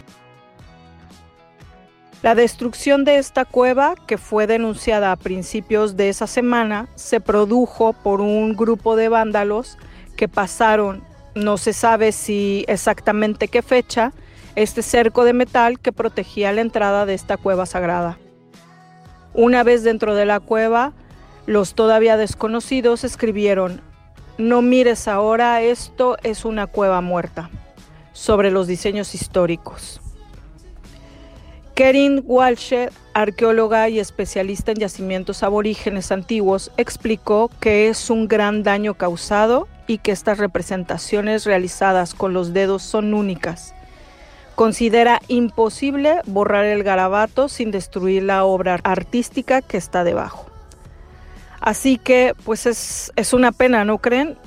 La 2.24 2.34
destrucción 2.34 3.06
de 3.06 3.18
esta 3.18 3.46
cueva, 3.46 3.94
que 4.08 4.18
fue 4.18 4.48
denunciada 4.48 5.12
a 5.12 5.16
principios 5.16 5.98
de 5.98 6.10
esa 6.10 6.26
semana, 6.26 6.88
se 6.96 7.20
produjo 7.20 7.94
por 7.94 8.22
un 8.22 8.56
grupo 8.56 8.96
de 8.96 9.10
vándalos 9.10 9.78
que 10.16 10.28
pasaron 10.28 11.04
no 11.38 11.58
se 11.58 11.74
sabe 11.74 12.12
si 12.12 12.66
exactamente 12.68 13.48
qué 13.48 13.62
fecha, 13.62 14.14
este 14.56 14.82
cerco 14.82 15.24
de 15.24 15.34
metal 15.34 15.80
que 15.80 15.92
protegía 15.92 16.52
la 16.52 16.62
entrada 16.62 17.06
de 17.06 17.14
esta 17.14 17.38
cueva 17.38 17.66
sagrada. 17.66 18.18
Una 19.34 19.64
vez 19.64 19.84
dentro 19.84 20.16
de 20.16 20.26
la 20.26 20.40
cueva, 20.40 20.94
los 21.46 21.76
todavía 21.76 22.18
desconocidos 22.18 23.04
escribieron, 23.04 23.82
no 24.38 24.62
mires 24.62 25.08
ahora, 25.08 25.62
esto 25.62 26.18
es 26.24 26.44
una 26.44 26.68
cueva 26.68 27.02
muerta, 27.02 27.50
sobre 28.14 28.52
los 28.52 28.68
diseños 28.68 29.16
históricos. 29.16 30.02
Kerin 31.76 32.24
Walsh, 32.26 32.74
arqueóloga 33.14 33.88
y 33.90 34.00
especialista 34.00 34.72
en 34.72 34.80
yacimientos 34.80 35.44
aborígenes 35.44 36.12
antiguos, 36.12 36.72
explicó 36.78 37.52
que 37.60 37.90
es 37.90 38.10
un 38.10 38.28
gran 38.28 38.64
daño 38.64 38.96
causado 38.96 39.68
y 39.88 39.98
que 39.98 40.12
estas 40.12 40.38
representaciones 40.38 41.46
realizadas 41.46 42.14
con 42.14 42.34
los 42.34 42.54
dedos 42.54 42.84
son 42.84 43.14
únicas. 43.14 43.74
Considera 44.56 45.22
imposible 45.28 46.22
borrar 46.26 46.66
el 46.66 46.84
garabato 46.84 47.48
sin 47.48 47.72
destruir 47.72 48.24
la 48.24 48.44
obra 48.44 48.80
artística 48.84 49.62
que 49.62 49.78
está 49.78 50.04
debajo. 50.04 50.46
Así 51.60 51.98
que 51.98 52.34
pues 52.44 52.66
es, 52.66 53.12
es 53.16 53.34
una 53.34 53.52
pena, 53.52 53.86
¿no 53.86 54.00
creen? 54.00 54.38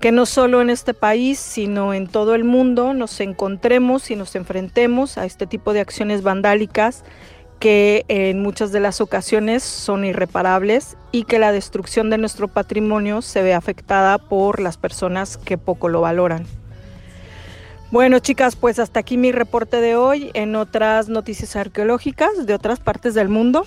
Que 0.00 0.12
no 0.12 0.26
solo 0.26 0.60
en 0.60 0.68
este 0.68 0.94
país, 0.94 1.38
sino 1.38 1.94
en 1.94 2.06
todo 2.06 2.34
el 2.34 2.44
mundo 2.44 2.92
nos 2.92 3.20
encontremos 3.20 4.10
y 4.10 4.16
nos 4.16 4.34
enfrentemos 4.34 5.16
a 5.16 5.24
este 5.24 5.46
tipo 5.46 5.72
de 5.72 5.80
acciones 5.80 6.22
vandálicas 6.22 7.04
que 7.64 8.04
en 8.08 8.42
muchas 8.42 8.72
de 8.72 8.80
las 8.80 9.00
ocasiones 9.00 9.62
son 9.62 10.04
irreparables 10.04 10.98
y 11.12 11.24
que 11.24 11.38
la 11.38 11.50
destrucción 11.50 12.10
de 12.10 12.18
nuestro 12.18 12.46
patrimonio 12.46 13.22
se 13.22 13.40
ve 13.42 13.54
afectada 13.54 14.18
por 14.18 14.60
las 14.60 14.76
personas 14.76 15.38
que 15.38 15.56
poco 15.56 15.88
lo 15.88 16.02
valoran. 16.02 16.44
Bueno 17.90 18.18
chicas, 18.18 18.54
pues 18.54 18.78
hasta 18.78 19.00
aquí 19.00 19.16
mi 19.16 19.32
reporte 19.32 19.80
de 19.80 19.96
hoy 19.96 20.30
en 20.34 20.56
otras 20.56 21.08
noticias 21.08 21.56
arqueológicas 21.56 22.44
de 22.44 22.52
otras 22.52 22.80
partes 22.80 23.14
del 23.14 23.30
mundo. 23.30 23.64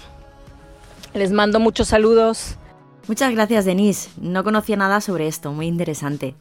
Les 1.16 1.32
mando 1.32 1.60
muchos 1.60 1.88
saludos. 1.88 2.56
Muchas 3.08 3.34
gracias 3.34 3.66
Denise, 3.66 4.12
no 4.22 4.44
conocía 4.44 4.76
nada 4.76 5.02
sobre 5.02 5.26
esto, 5.26 5.52
muy 5.54 5.66
interesante. 5.66 6.36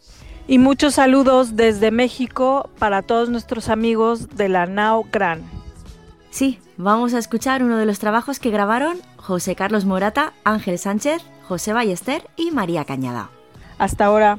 Y 0.47 0.59
muchos 0.59 0.97
saludos 0.97 1.57
desde 1.57 1.91
México 1.91 2.69
para 2.79 3.01
todos 3.01 3.31
nuestros 3.31 3.71
amigos 3.71 4.37
de 4.37 4.51
la 4.51 4.67
Nao 4.67 5.07
Gran. 5.11 5.56
Sí, 6.37 6.59
vamos 6.77 7.15
a 7.15 7.19
escuchar 7.19 7.63
uno 7.63 7.79
de 7.79 7.87
los 7.87 7.99
trabajos 7.99 8.41
que 8.41 8.51
grabaron 8.51 8.99
José 9.17 9.55
Carlos 9.57 9.87
Morata, 9.87 10.35
Ángel 10.45 10.79
Sánchez, 10.79 11.23
José 11.49 11.73
Ballester 11.73 12.29
y 12.37 12.51
María 12.51 12.85
Cañada. 12.85 13.31
Hasta 13.79 14.05
ahora. 14.05 14.39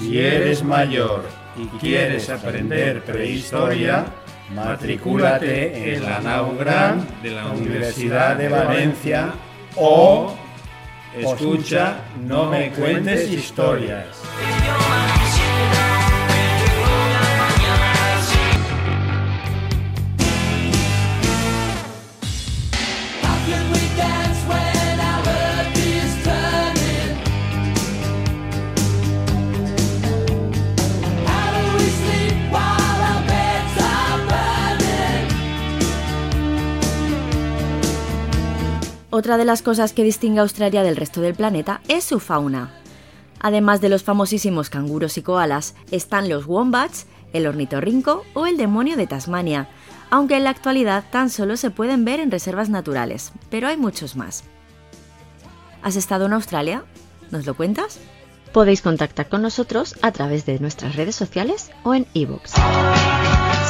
Si 0.00 0.18
eres 0.18 0.64
mayor 0.64 1.22
y 1.56 1.66
quieres 1.78 2.28
aprender 2.28 3.04
prehistoria, 3.04 4.04
matricúlate 4.52 5.94
en 5.94 6.02
la 6.02 6.18
NAUGRAN 6.18 7.06
de 7.22 7.30
la 7.30 7.46
Universidad 7.52 8.34
de 8.34 8.48
Valencia 8.48 9.32
o 9.76 10.34
escucha 11.16 11.98
No 12.26 12.50
me 12.50 12.70
cuentes 12.70 13.30
historias. 13.30 14.06
Otra 39.18 39.38
de 39.38 39.46
las 39.46 39.62
cosas 39.62 39.94
que 39.94 40.04
distingue 40.04 40.40
a 40.40 40.42
Australia 40.42 40.82
del 40.82 40.94
resto 40.94 41.22
del 41.22 41.34
planeta 41.34 41.80
es 41.88 42.04
su 42.04 42.20
fauna. 42.20 42.74
Además 43.40 43.80
de 43.80 43.88
los 43.88 44.02
famosísimos 44.02 44.68
canguros 44.68 45.16
y 45.16 45.22
koalas, 45.22 45.74
están 45.90 46.28
los 46.28 46.44
wombats, 46.44 47.06
el 47.32 47.46
ornitorrinco 47.46 48.24
o 48.34 48.46
el 48.46 48.58
demonio 48.58 48.94
de 48.94 49.06
Tasmania, 49.06 49.70
aunque 50.10 50.36
en 50.36 50.44
la 50.44 50.50
actualidad 50.50 51.02
tan 51.10 51.30
solo 51.30 51.56
se 51.56 51.70
pueden 51.70 52.04
ver 52.04 52.20
en 52.20 52.30
reservas 52.30 52.68
naturales, 52.68 53.32
pero 53.48 53.68
hay 53.68 53.78
muchos 53.78 54.16
más. 54.16 54.44
¿Has 55.80 55.96
estado 55.96 56.26
en 56.26 56.34
Australia? 56.34 56.84
¿Nos 57.30 57.46
lo 57.46 57.56
cuentas? 57.56 57.98
Podéis 58.52 58.82
contactar 58.82 59.30
con 59.30 59.40
nosotros 59.40 59.96
a 60.02 60.12
través 60.12 60.44
de 60.44 60.58
nuestras 60.58 60.94
redes 60.94 61.16
sociales 61.16 61.70
o 61.84 61.94
en 61.94 62.06
ebooks. 62.12 62.52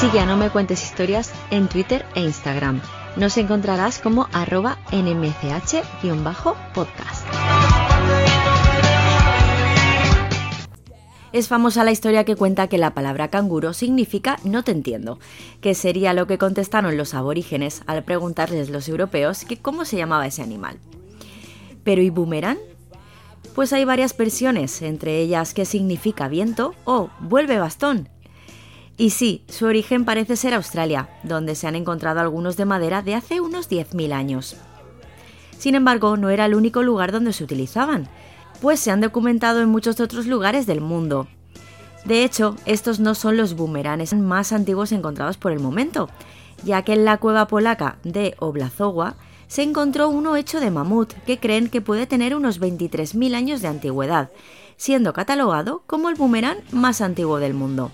Sigue 0.00 0.18
a 0.18 0.26
No 0.26 0.36
Me 0.36 0.50
Cuentes 0.50 0.82
Historias 0.82 1.30
en 1.52 1.68
Twitter 1.68 2.04
e 2.16 2.22
Instagram 2.22 2.80
nos 3.16 3.36
encontrarás 3.38 3.98
como 3.98 4.28
arroba 4.32 4.78
nmch-podcast. 4.92 7.26
Es 11.32 11.48
famosa 11.48 11.84
la 11.84 11.90
historia 11.90 12.24
que 12.24 12.36
cuenta 12.36 12.68
que 12.68 12.78
la 12.78 12.94
palabra 12.94 13.28
canguro 13.28 13.74
significa 13.74 14.38
no 14.44 14.62
te 14.62 14.72
entiendo, 14.72 15.18
que 15.60 15.74
sería 15.74 16.14
lo 16.14 16.26
que 16.26 16.38
contestaron 16.38 16.96
los 16.96 17.12
aborígenes 17.12 17.82
al 17.86 18.04
preguntarles 18.04 18.70
los 18.70 18.88
europeos 18.88 19.44
que 19.44 19.58
cómo 19.58 19.84
se 19.84 19.98
llamaba 19.98 20.26
ese 20.26 20.42
animal. 20.42 20.78
Pero 21.84 22.00
¿y 22.00 22.08
boomerang? 22.08 22.58
Pues 23.54 23.72
hay 23.72 23.84
varias 23.84 24.16
versiones, 24.16 24.80
entre 24.82 25.18
ellas 25.18 25.52
que 25.52 25.64
significa 25.64 26.28
viento 26.28 26.74
o 26.84 27.10
vuelve 27.20 27.58
bastón. 27.58 28.08
Y 28.96 29.10
sí, 29.10 29.44
su 29.48 29.66
origen 29.66 30.04
parece 30.04 30.36
ser 30.36 30.54
Australia, 30.54 31.08
donde 31.22 31.54
se 31.54 31.66
han 31.66 31.74
encontrado 31.74 32.20
algunos 32.20 32.56
de 32.56 32.64
madera 32.64 33.02
de 33.02 33.14
hace 33.14 33.40
unos 33.40 33.70
10.000 33.70 34.12
años. 34.12 34.56
Sin 35.58 35.74
embargo, 35.74 36.16
no 36.16 36.30
era 36.30 36.46
el 36.46 36.54
único 36.54 36.82
lugar 36.82 37.12
donde 37.12 37.32
se 37.32 37.44
utilizaban, 37.44 38.08
pues 38.60 38.80
se 38.80 38.90
han 38.90 39.00
documentado 39.00 39.60
en 39.60 39.68
muchos 39.68 40.00
otros 40.00 40.26
lugares 40.26 40.66
del 40.66 40.80
mundo. 40.80 41.28
De 42.06 42.24
hecho, 42.24 42.56
estos 42.64 43.00
no 43.00 43.14
son 43.14 43.36
los 43.36 43.54
boomeranes 43.54 44.14
más 44.14 44.52
antiguos 44.52 44.92
encontrados 44.92 45.36
por 45.36 45.52
el 45.52 45.60
momento, 45.60 46.08
ya 46.64 46.82
que 46.82 46.94
en 46.94 47.04
la 47.04 47.18
cueva 47.18 47.48
polaca 47.48 47.98
de 48.02 48.34
Oblazowa 48.38 49.16
se 49.48 49.62
encontró 49.62 50.08
uno 50.08 50.36
hecho 50.36 50.60
de 50.60 50.70
mamut 50.70 51.12
que 51.26 51.38
creen 51.38 51.68
que 51.68 51.80
puede 51.80 52.06
tener 52.06 52.34
unos 52.34 52.60
23.000 52.60 53.34
años 53.34 53.60
de 53.60 53.68
antigüedad, 53.68 54.30
siendo 54.76 55.12
catalogado 55.12 55.82
como 55.86 56.08
el 56.08 56.14
boomerang 56.14 56.58
más 56.72 57.00
antiguo 57.00 57.38
del 57.38 57.54
mundo. 57.54 57.90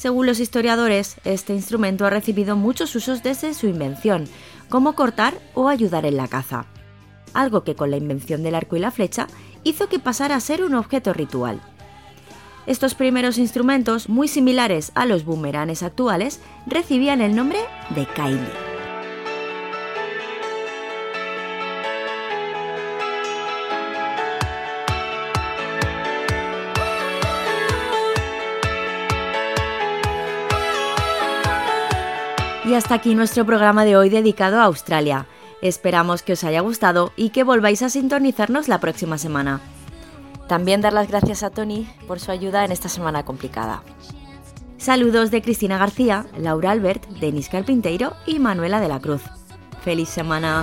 Según 0.00 0.24
los 0.24 0.40
historiadores, 0.40 1.16
este 1.24 1.52
instrumento 1.52 2.06
ha 2.06 2.10
recibido 2.10 2.56
muchos 2.56 2.96
usos 2.96 3.22
desde 3.22 3.52
su 3.52 3.66
invención, 3.66 4.24
como 4.70 4.94
cortar 4.94 5.34
o 5.52 5.68
ayudar 5.68 6.06
en 6.06 6.16
la 6.16 6.26
caza 6.26 6.64
algo 7.34 7.64
que 7.64 7.74
con 7.74 7.90
la 7.90 7.96
invención 7.96 8.42
del 8.42 8.54
arco 8.54 8.76
y 8.76 8.80
la 8.80 8.90
flecha 8.90 9.26
hizo 9.64 9.88
que 9.88 9.98
pasara 9.98 10.36
a 10.36 10.40
ser 10.40 10.62
un 10.62 10.74
objeto 10.74 11.12
ritual. 11.12 11.60
Estos 12.66 12.94
primeros 12.94 13.38
instrumentos, 13.38 14.08
muy 14.08 14.28
similares 14.28 14.92
a 14.94 15.06
los 15.06 15.24
boomeranes 15.24 15.82
actuales, 15.82 16.40
recibían 16.66 17.20
el 17.20 17.34
nombre 17.34 17.58
de 17.94 18.06
Kylie. 18.06 18.69
Y 32.70 32.74
hasta 32.74 32.94
aquí 32.94 33.16
nuestro 33.16 33.44
programa 33.44 33.84
de 33.84 33.96
hoy 33.96 34.10
dedicado 34.10 34.60
a 34.60 34.64
Australia. 34.66 35.26
Esperamos 35.60 36.22
que 36.22 36.34
os 36.34 36.44
haya 36.44 36.60
gustado 36.60 37.10
y 37.16 37.30
que 37.30 37.42
volváis 37.42 37.82
a 37.82 37.90
sintonizarnos 37.90 38.68
la 38.68 38.78
próxima 38.78 39.18
semana. 39.18 39.60
También 40.46 40.80
dar 40.80 40.92
las 40.92 41.08
gracias 41.08 41.42
a 41.42 41.50
Tony 41.50 41.88
por 42.06 42.20
su 42.20 42.30
ayuda 42.30 42.64
en 42.64 42.70
esta 42.70 42.88
semana 42.88 43.24
complicada. 43.24 43.82
Saludos 44.78 45.32
de 45.32 45.42
Cristina 45.42 45.78
García, 45.78 46.26
Laura 46.38 46.70
Albert, 46.70 47.08
Denis 47.08 47.48
Carpinteiro 47.48 48.12
y 48.24 48.38
Manuela 48.38 48.78
de 48.78 48.86
la 48.86 49.00
Cruz. 49.00 49.22
¡Feliz 49.82 50.08
semana! 50.08 50.62